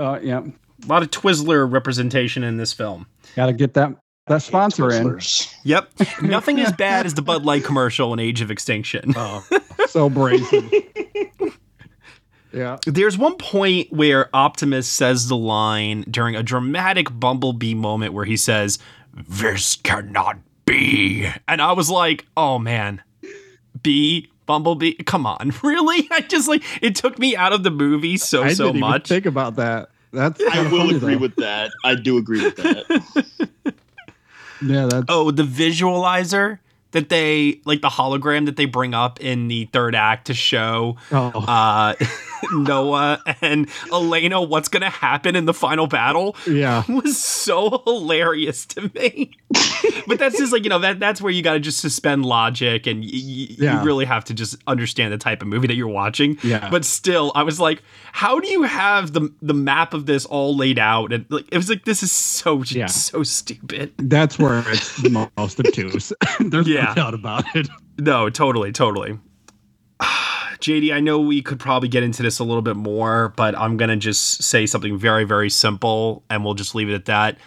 [0.00, 0.40] Uh, yeah.
[0.84, 3.06] A lot of Twizzler representation in this film.
[3.36, 3.94] Got to get that
[4.30, 5.20] that sponsor in.
[5.64, 5.90] Yep.
[6.22, 9.12] Nothing as bad as the Bud Light commercial in Age of Extinction.
[9.16, 9.44] Oh,
[9.88, 10.70] so brazen.
[12.52, 12.78] yeah.
[12.86, 18.36] There's one point where Optimus says the line during a dramatic Bumblebee moment where he
[18.36, 18.78] says,
[19.12, 21.28] This cannot be.
[21.48, 23.02] And I was like, oh man,
[23.82, 26.08] B, Bumblebee, come on, really?
[26.12, 29.08] I just like, it took me out of the movie so, I so much.
[29.08, 29.90] think about that.
[30.12, 31.20] That's I will agree though.
[31.20, 31.70] with that.
[31.84, 33.74] I do agree with that.
[34.62, 36.58] Yeah, that's Oh, the visualizer
[36.92, 40.96] that they like the hologram that they bring up in the third act to show
[41.12, 41.44] oh.
[41.46, 41.94] uh
[42.52, 46.82] Noah and Elena what's going to happen in the final battle Yeah.
[46.88, 49.32] was so hilarious to me.
[50.06, 52.86] but that's just like, you know, that that's where you got to just suspend logic
[52.86, 53.78] and y- y- Yeah.
[53.80, 56.38] you really have to just understand the type of movie that you're watching.
[56.42, 56.68] Yeah.
[56.70, 57.82] But still, I was like,
[58.12, 61.56] how do you have the the map of this all laid out and like it
[61.56, 62.86] was like this is so Yeah.
[62.86, 63.92] so stupid.
[63.98, 66.12] That's where it's the most obtuse.
[66.40, 66.86] There's Yeah.
[66.88, 67.68] no doubt about it.
[67.98, 69.18] No, totally, totally.
[70.60, 73.76] JD, I know we could probably get into this a little bit more, but I'm
[73.76, 77.38] going to just say something very, very simple and we'll just leave it at that.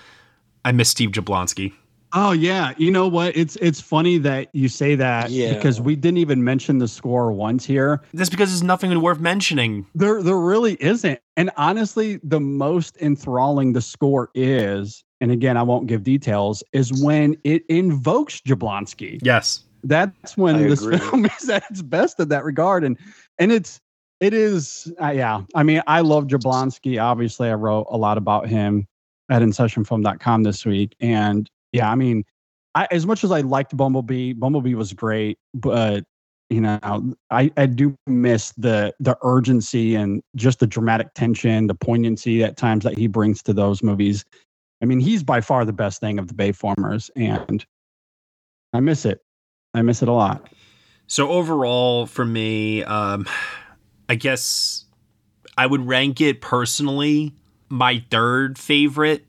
[0.66, 1.74] I miss Steve Jablonsky.
[2.16, 3.36] Oh yeah, you know what?
[3.36, 5.56] It's it's funny that you say that Yeah.
[5.56, 8.04] because we didn't even mention the score once here.
[8.14, 9.88] That's because there's nothing worth mentioning.
[9.96, 11.20] There there really isn't.
[11.38, 16.94] And honestly, the most enthralling the score is, and again, I won't give details, is
[17.04, 19.18] when it invokes Jablonsky.
[19.24, 19.64] Yes.
[19.84, 20.98] That's when I this agree.
[20.98, 22.84] film is at its best in that regard.
[22.84, 22.98] And
[23.40, 23.80] and it's
[24.20, 25.42] it is uh, yeah.
[25.56, 27.02] I mean, I love Jablonsky.
[27.02, 28.88] Obviously, I wrote a lot about him
[29.30, 30.96] at InSessionFilm.com this week.
[31.00, 32.24] And yeah, I mean,
[32.76, 36.04] I, as much as I liked Bumblebee, Bumblebee was great, but
[36.50, 36.80] you know,
[37.32, 42.58] I, I do miss the the urgency and just the dramatic tension, the poignancy at
[42.58, 44.24] times that he brings to those movies.
[44.82, 47.66] I mean, he's by far the best thing of the Bayformers, and
[48.74, 49.22] I miss it.
[49.74, 50.48] I miss it a lot.
[51.08, 53.28] So overall, for me, um,
[54.08, 54.86] I guess
[55.58, 57.34] I would rank it personally
[57.70, 59.26] my third favorite,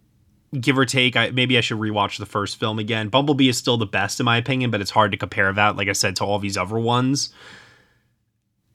[0.59, 1.17] give or take.
[1.17, 3.09] I, maybe I should rewatch the first film again.
[3.09, 5.89] Bumblebee is still the best in my opinion, but it's hard to compare that, like
[5.89, 7.33] I said, to all these other ones.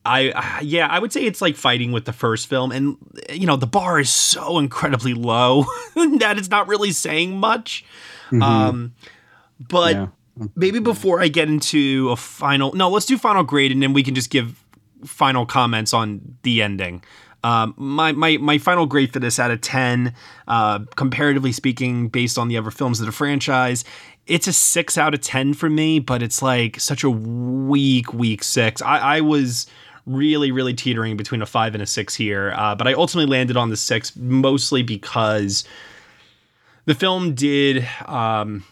[0.05, 2.97] I yeah, I would say it's like fighting with the first film, and
[3.31, 5.65] you know the bar is so incredibly low
[5.95, 7.85] that it's not really saying much.
[8.31, 8.93] Um,
[9.59, 10.07] but Yeah.
[10.55, 14.03] Maybe before I get into a final, no, let's do final grade, and then we
[14.03, 14.63] can just give
[15.05, 17.03] final comments on the ending.
[17.43, 20.13] Um, my my my final grade for this out of ten,
[20.47, 23.85] uh, comparatively speaking, based on the other films of the franchise,
[24.27, 25.99] it's a six out of ten for me.
[25.99, 28.81] But it's like such a weak, weak six.
[28.81, 29.67] I, I was
[30.05, 33.55] really, really teetering between a five and a six here, uh, but I ultimately landed
[33.55, 35.63] on the six mostly because
[36.85, 37.87] the film did.
[38.05, 38.65] Um,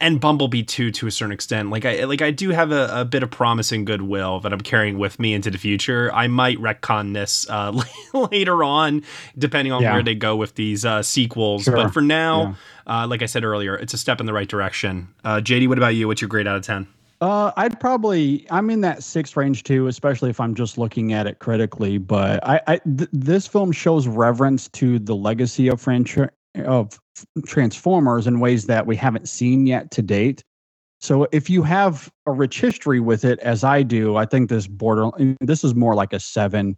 [0.00, 1.70] and Bumblebee too, to a certain extent.
[1.70, 4.98] Like I like I do have a, a bit of promising goodwill that I'm carrying
[4.98, 6.10] with me into the future.
[6.14, 7.82] I might retcon this uh,
[8.30, 9.02] later on,
[9.36, 9.92] depending on Yeah.
[9.92, 11.64] where they go with these uh, sequels.
[11.64, 11.74] Sure.
[11.76, 12.56] But for now,
[12.86, 15.08] uh, like I said earlier, it's a step in the right direction.
[15.24, 16.06] Uh, JD, what about you?
[16.08, 16.86] What's your grade out of ten?
[17.20, 21.26] Uh, I'd probably I'm in that six range too, especially if I'm just looking at
[21.26, 21.96] it critically.
[21.98, 26.98] But I, I th- this film shows reverence to the legacy of franchise of
[27.46, 30.42] Transformers in ways that we haven't seen yet to date.
[31.00, 34.66] So if you have a rich history with it, as I do, I think this
[34.66, 36.76] border this is more like a seven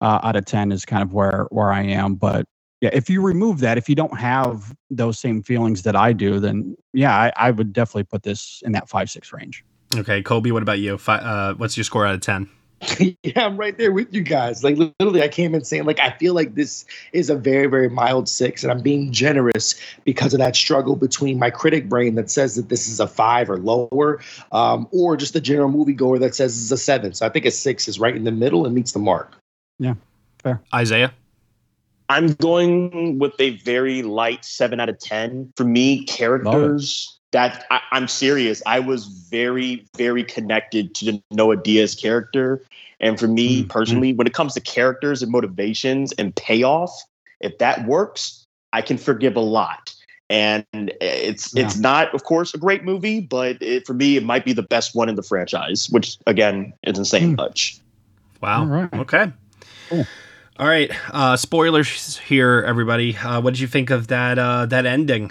[0.00, 2.14] uh, out of ten is kind of where where I am.
[2.16, 2.46] But
[2.80, 6.40] yeah, if you remove that, if you don't have those same feelings that I do,
[6.40, 9.64] then yeah, I, I would definitely put this in that five six range.
[9.94, 10.98] Okay, Kolby, what about you?
[10.98, 12.48] Fi- uh, what's your score out of ten?
[13.22, 14.64] yeah, I'm right there with you guys.
[14.64, 17.88] Like literally, I came in saying like I feel like this is a very very
[17.88, 19.74] mild six, and I'm being generous
[20.04, 23.48] because of that struggle between my critic brain that says that this is a five
[23.48, 24.20] or lower,
[24.50, 27.14] um, or just the general moviegoer that says it's a seven.
[27.14, 29.32] So I think a six is right in the middle and meets the mark.
[29.78, 29.94] Yeah,
[30.42, 30.60] fair.
[30.74, 31.12] Isaiah.
[32.08, 35.52] I'm going with a very light seven out of ten.
[35.56, 38.62] For me, characters that I, I'm serious.
[38.66, 42.62] I was very, very connected to the Noah Diaz character,
[43.00, 43.68] and for me Mhm.
[43.68, 46.92] personally, when it comes to characters and motivations and payoff,
[47.40, 49.94] if that works, I can forgive a lot.
[50.30, 54.46] And it's it's not, of course, a great movie, but it, for me, it might
[54.46, 57.34] be the best one in the franchise, which again isn't saying Hmm.
[57.34, 57.76] much.
[58.40, 58.60] Wow.
[58.60, 58.92] All right.
[58.94, 59.32] Okay.
[59.90, 60.08] Cool.
[60.58, 60.90] All right.
[61.10, 63.16] Uh, spoilers here, everybody.
[63.16, 65.30] Uh, what did you think of that uh, that ending?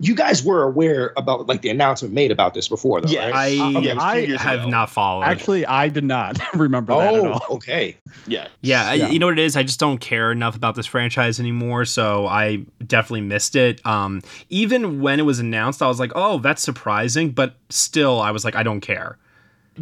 [0.00, 3.32] you guys were aware about like the announcement made about this before, though, Yes.
[3.32, 3.58] right?
[3.60, 4.68] I, Okay, it I have ago.
[4.68, 5.22] not followed.
[5.24, 7.40] Actually, I did not remember that at Oh, all.
[7.56, 7.96] okay.
[8.26, 8.48] Yeah.
[8.60, 9.10] Yeah, I- Yeah.
[9.10, 9.56] you know what it is.
[9.56, 13.84] I just don't care enough about this franchise anymore, so I definitely missed it.
[13.86, 18.32] Um, even when it was announced, I was like, "Oh, that's surprising," but still, I
[18.32, 19.16] was like, "I don't care."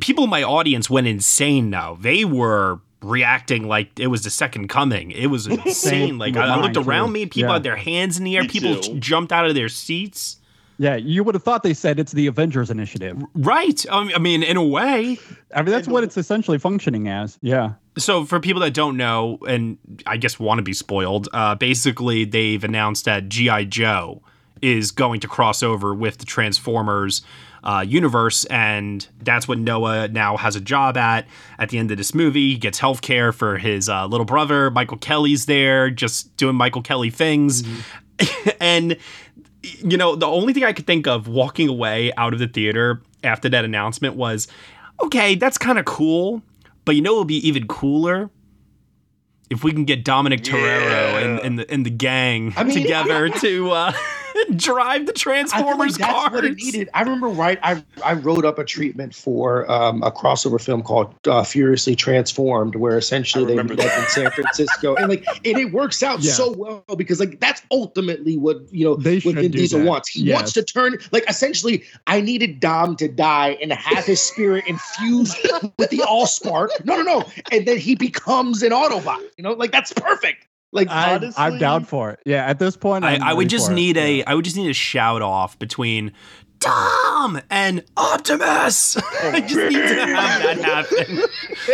[0.01, 1.71] People in my audience went insane.
[1.71, 5.11] Now they were reacting like it was the second coming.
[5.11, 6.19] It was insane.
[6.19, 6.91] Like I, I looked mine, too.
[6.91, 7.53] around me, people Yeah.
[7.55, 8.43] had their hands in the air.
[8.43, 8.99] Me People too.
[8.99, 10.37] jumped out of their seats.
[10.79, 13.23] Yeah, you would have thought they said it's the Avengers Initiative.
[13.35, 13.85] Right.
[13.89, 15.19] Um, I mean, in a way,
[15.55, 17.39] I mean, that's what it's essentially functioning as.
[17.41, 17.75] Yeah.
[17.99, 19.77] So, for people that don't know, and
[20.07, 23.65] I guess want to be spoiled, uh, basically they've announced that G.I.
[23.65, 24.23] Joe
[24.61, 27.23] is going to cross over with the Transformers
[27.65, 31.27] uh, universe, and that's what Noah now has a job at.
[31.59, 34.71] At the end of this movie, he gets health care for his uh, little brother.
[34.71, 37.63] Michael Kelly's there, just doing Michael Kelly things.
[38.61, 38.97] and,
[39.63, 43.03] you know, the only thing I could think of walking away out of the theater
[43.25, 44.49] after that announcement was
[45.03, 46.43] okay, that's kind of cool.
[46.85, 48.31] But you know, it'll be even cooler
[49.51, 53.29] if we can get Dominic Toretto and, and the and the gang I mean- together
[53.29, 53.93] to uh,
[54.57, 56.33] drive the I feel like Transformers that's cars.
[56.33, 56.89] what it needed.
[56.95, 57.59] I remember right.
[57.63, 62.77] I I wrote up a treatment for um, a crossover film called uh, Furiously Transformed,
[62.77, 66.21] where essentially they remember meet up in San Francisco, and like and it works out
[66.21, 66.33] Yeah.
[66.33, 69.81] so well because like that's ultimately what you know They what should Vin do Diesel
[69.81, 69.87] that.
[69.89, 70.09] wants.
[70.09, 70.35] He Yes.
[70.37, 71.85] wants to turn like essentially.
[72.07, 75.37] I needed Dom to die and have his spirit infused
[75.79, 76.71] with the All Spark.
[76.85, 79.21] No, no, no, and then he becomes an Autobot.
[79.37, 80.47] You know, like that's perfect.
[80.73, 82.21] Like I, Honestly- I'm down for it.
[82.25, 83.77] Yeah, at this point, I, I'm would just for it.
[83.77, 84.25] need a Yeah.
[84.27, 86.13] I would just need a shout off between
[86.61, 88.97] Dom and Optimus.
[89.23, 90.59] I just need to have that
[90.97, 91.23] happen.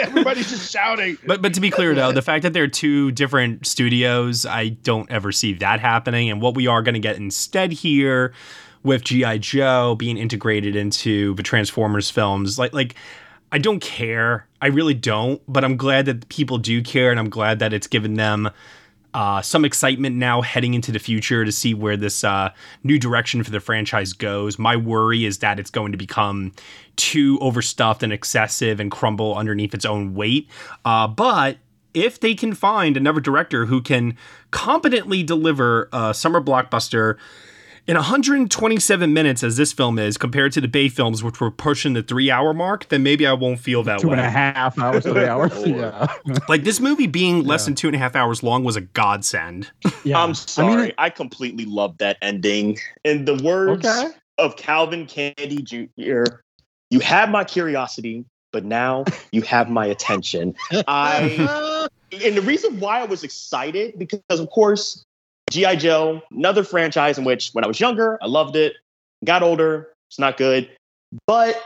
[0.00, 1.18] everybody's just shouting.
[1.26, 5.10] But but to be clear though, the fact that they're two different studios, I don't
[5.10, 6.30] ever see that happening.
[6.30, 8.32] And what we are going to get instead here
[8.82, 12.94] with GI Joe being integrated into the Transformers films, like like
[13.52, 14.46] I don't care.
[14.62, 15.40] I really don't.
[15.46, 18.48] But I'm glad that people do care, and I'm glad that it's given them.
[19.14, 22.50] Uh, some excitement now heading into the future to see where this uh,
[22.84, 24.58] new direction for the franchise goes.
[24.58, 26.52] My worry is that it's going to become
[26.96, 30.48] too overstuffed and excessive and crumble underneath its own weight.
[30.84, 31.56] Uh, but
[31.94, 34.16] if they can find another director who can
[34.50, 37.16] competently deliver a summer blockbuster
[37.88, 41.94] in 127 minutes, as this film is, compared to the Bay films, which were pushing
[41.94, 44.18] the three hour mark, then maybe I won't feel that two way.
[44.18, 45.66] and a half hours, three hours.
[45.66, 46.14] yeah.
[46.48, 49.70] Like this movie being less than two and a half hours long was a godsend.
[50.04, 50.22] yeah.
[50.22, 50.92] I'm sorry.
[50.98, 52.78] I I, completely love that ending.
[53.04, 54.10] In the words okay.
[54.36, 56.24] of Calvin Candie Jr.,
[56.90, 60.54] you have my curiosity, but now you have my attention.
[60.86, 65.04] I and the reason why I was excited because of course
[65.50, 65.76] G.I.
[65.76, 68.74] Joe, another franchise in which when I was younger, I loved it.
[69.24, 70.70] Got older, it's not good.
[71.26, 71.60] But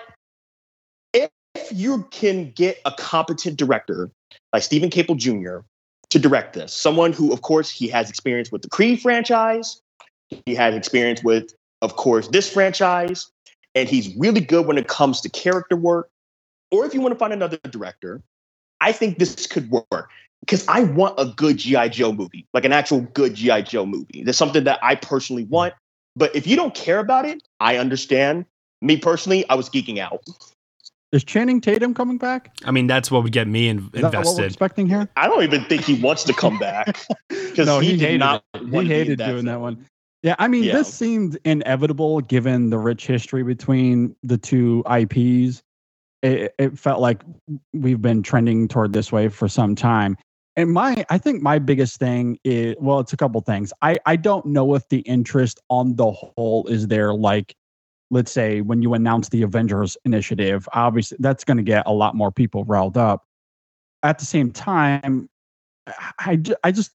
[1.12, 1.30] if
[1.70, 4.10] you can get a competent director
[4.52, 5.66] like Steven Caple Jr.
[6.10, 9.80] to direct this, someone who, of course, he has experience with the Creed franchise,
[10.46, 11.52] he has experience with,
[11.82, 13.30] of course, this franchise,
[13.74, 16.08] and he's really good when it comes to character work.
[16.70, 18.22] Or if you want to find another director,
[18.80, 20.08] I think this could work
[20.42, 21.88] because I want a good G.I.
[21.88, 23.62] Joe movie, like an actual good G.I.
[23.62, 24.22] Joe movie.
[24.24, 25.72] That's something that I personally want.
[26.16, 28.44] But if you don't care about it, I understand.
[28.80, 30.22] Me personally, I was geeking out.
[31.12, 32.54] Is Channing Tatum coming back?
[32.64, 34.44] I mean, that's what would get me in- Is that what we're invested.
[34.46, 35.08] expecting here?
[35.16, 36.98] I don't even think he wants to come back
[37.28, 38.44] because No, he, he, did hated not.
[38.54, 38.60] it.
[38.60, 39.86] He to be in hated doing that one.
[40.22, 40.72] Yeah, I mean, Yeah.
[40.74, 45.62] this seemed inevitable given the rich history between the two IPs.
[46.22, 47.22] It, it felt like
[47.72, 50.16] we've been trending toward this way for some time.
[50.56, 53.72] And my, I think my biggest thing is, well, it's a couple things.
[53.80, 57.14] I, I don't know if the interest on the whole is there.
[57.14, 57.54] Like,
[58.10, 62.14] let's say when you announce the Avengers initiative, obviously that's going to get a lot
[62.14, 63.24] more people riled up.
[64.02, 65.30] At the same time,
[66.18, 66.92] I, I just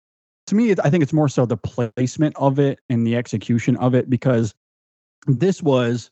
[0.47, 3.95] to me, I think it's more so the placement of it and the execution of
[3.95, 4.53] it because
[5.27, 6.11] this was,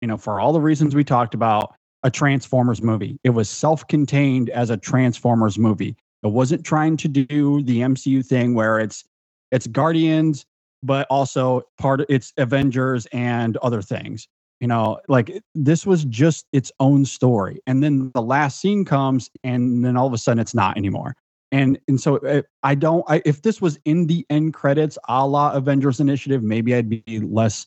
[0.00, 3.18] you know, for all the reasons we talked about, a Transformers movie.
[3.24, 5.96] It was self contained as a Transformers movie.
[6.22, 9.04] It wasn't trying to do the MCU thing where it's
[9.50, 10.46] it's Guardians,
[10.82, 14.28] but also part of it's Avengers and other things.
[14.60, 17.60] You know, like this was just its own story.
[17.66, 21.16] And then the last scene comes, and then all of a sudden it's not anymore
[21.52, 23.04] and and so uh, I don't.
[23.08, 27.02] I, if this was in the end credits, a la Avengers Initiative, maybe I'd be
[27.20, 27.66] less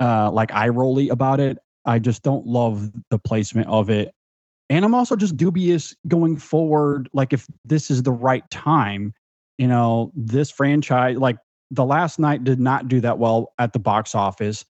[0.00, 1.58] uh, like eye rolly about it.
[1.84, 4.12] I just don't love the placement of it,
[4.68, 7.08] and I'm also just dubious going forward.
[7.12, 9.14] Like if this is the right time,
[9.58, 11.36] you know, this franchise, like
[11.70, 14.64] The Last Knight did not do that well at the box office.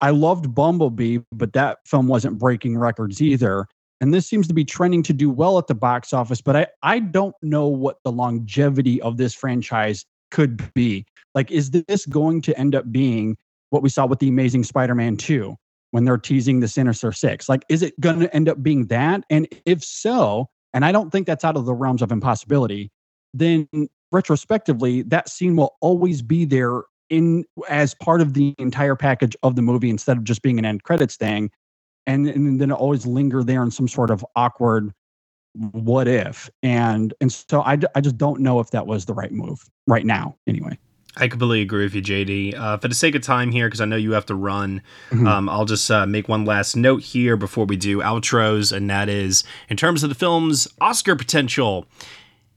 [0.00, 3.66] I loved Bumblebee, but that film wasn't breaking records either.
[4.00, 6.66] And this seems to be trending to do well at the box office, but I,
[6.82, 11.06] I don't know what the longevity of this franchise could be.
[11.36, 13.36] Like, is this going to end up being
[13.70, 15.56] what we saw with the Amazing Spider Man 2
[15.92, 17.48] when they're teasing the Sinister Six?
[17.48, 19.24] Like, is it going to end up being that?
[19.30, 22.90] And if so, and I don't think that's out of the realms of impossibility,
[23.32, 23.68] then
[24.10, 29.54] retrospectively, that scene will always be there in as part of the entire package of
[29.54, 31.50] the movie instead of just being an end credits thing.
[32.04, 34.92] And, and then always linger there in some sort of awkward
[35.54, 39.32] what if and and so I, I just don't know if that was the right
[39.32, 40.78] move right now anyway
[41.16, 42.58] I completely agree with you, JD.
[42.58, 44.80] Uh, for the sake of time here, because I know you have to run,
[45.10, 45.26] mm-hmm.
[45.26, 49.08] um, I'll just uh, make one last note here before we do outros, and that
[49.10, 51.86] is in terms of the film's Oscar potential.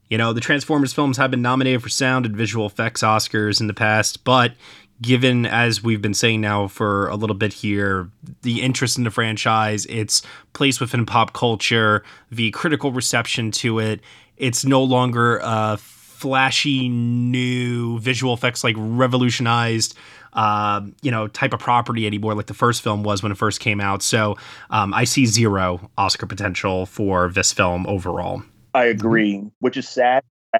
[0.10, 3.68] You know, the Transformers films have been nominated for sound and visual effects Oscars in
[3.68, 4.54] the past, but
[5.02, 8.10] given, as we've been saying now for a little bit here,
[8.44, 10.22] the interest in the franchise, its
[10.54, 14.00] place within pop culture, the critical reception to it,
[14.38, 15.78] it's no longer a
[16.26, 19.96] flashy new visual effects like revolutionized
[20.34, 23.60] uh, you know type of property anymore like the first film was when it first
[23.60, 24.02] came out.
[24.02, 24.36] So
[24.72, 28.42] um, i see zero oscar potential for this film overall.
[28.74, 30.24] I agree which is sad.
[30.56, 30.58] I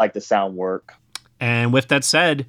[0.00, 0.94] like the sound work.
[1.40, 2.46] And with that said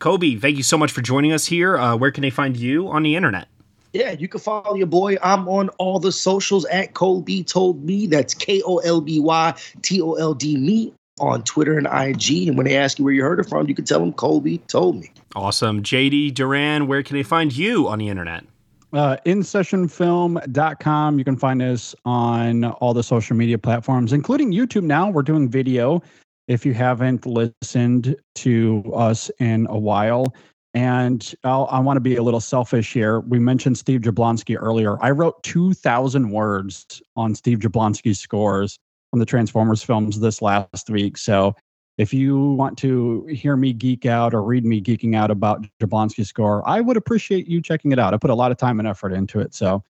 [0.00, 1.76] Kolby thank you so much for joining us here.
[1.76, 3.48] Uh, where can they find you on the internet?
[3.92, 5.18] Yeah, you can follow your boy.
[5.22, 8.06] I'm on all the socials at Kolby Told Me.
[8.06, 12.48] That's K O L B Y T O L D Me on Twitter and IG.
[12.48, 14.66] And when they ask you where you heard it from, you can tell them Kolby
[14.66, 15.10] told me.
[15.34, 15.82] Awesome.
[15.82, 18.44] JD Duran, where can they find you on the internet?
[18.92, 21.18] Uh, InSessionFilm.com.
[21.18, 25.10] You can find us on all the social media platforms, including YouTube now.
[25.10, 26.02] We're doing video
[26.48, 30.34] if you haven't listened to us in a while.
[30.72, 33.20] And I'll, i want to be a little selfish here.
[33.20, 35.02] We mentioned Steve Jablonsky earlier.
[35.02, 38.78] I wrote 2,000 words on Steve Jablonsky's scores
[39.16, 41.16] from the Transformers films this last week.
[41.16, 41.56] So
[41.96, 46.28] if you want to hear me geek out or read me geeking out about Jablonsky's
[46.28, 48.12] score, I would appreciate you checking it out.
[48.12, 49.54] I put a lot of time and effort into it.
[49.54, 49.82] So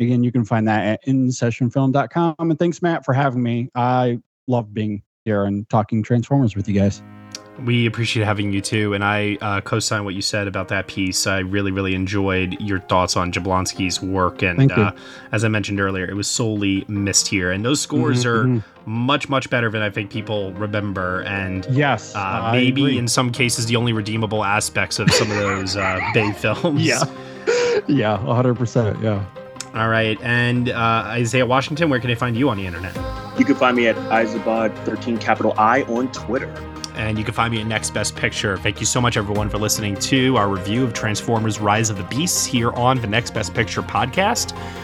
[0.00, 2.34] again, you can find that at insessionfilm.com.
[2.38, 3.70] And thanks, Matt, for having me.
[3.74, 7.02] I love being here and talking Transformers with you guys.
[7.64, 11.24] We appreciate having you too, and I uh, co-sign what you said about that piece.
[11.28, 14.90] I really, really enjoyed your thoughts on Jablonsky's work, and uh,
[15.30, 17.52] as I mentioned earlier, it was solely missed here.
[17.52, 18.90] And those scores mm-hmm, are mm-hmm.
[18.90, 21.22] much, much better than I think people remember.
[21.22, 25.76] And yes, uh, maybe in some cases the only redeemable aspects of some of those
[25.76, 26.84] uh, Bay films.
[26.84, 27.04] Yeah,
[27.86, 29.00] yeah, hundred percent.
[29.00, 29.24] Yeah.
[29.74, 32.96] All right, and uh, Isaiah Washington, where can I find you on the internet?
[33.38, 36.52] You can find me at Isabod13 capital I on Twitter
[36.94, 38.56] and you can find me at Next Best Picture.
[38.58, 42.04] Thank you so much, everyone, for listening to our review of Transformers Rise of the
[42.04, 44.56] Beasts here on the Next Best Picture podcast.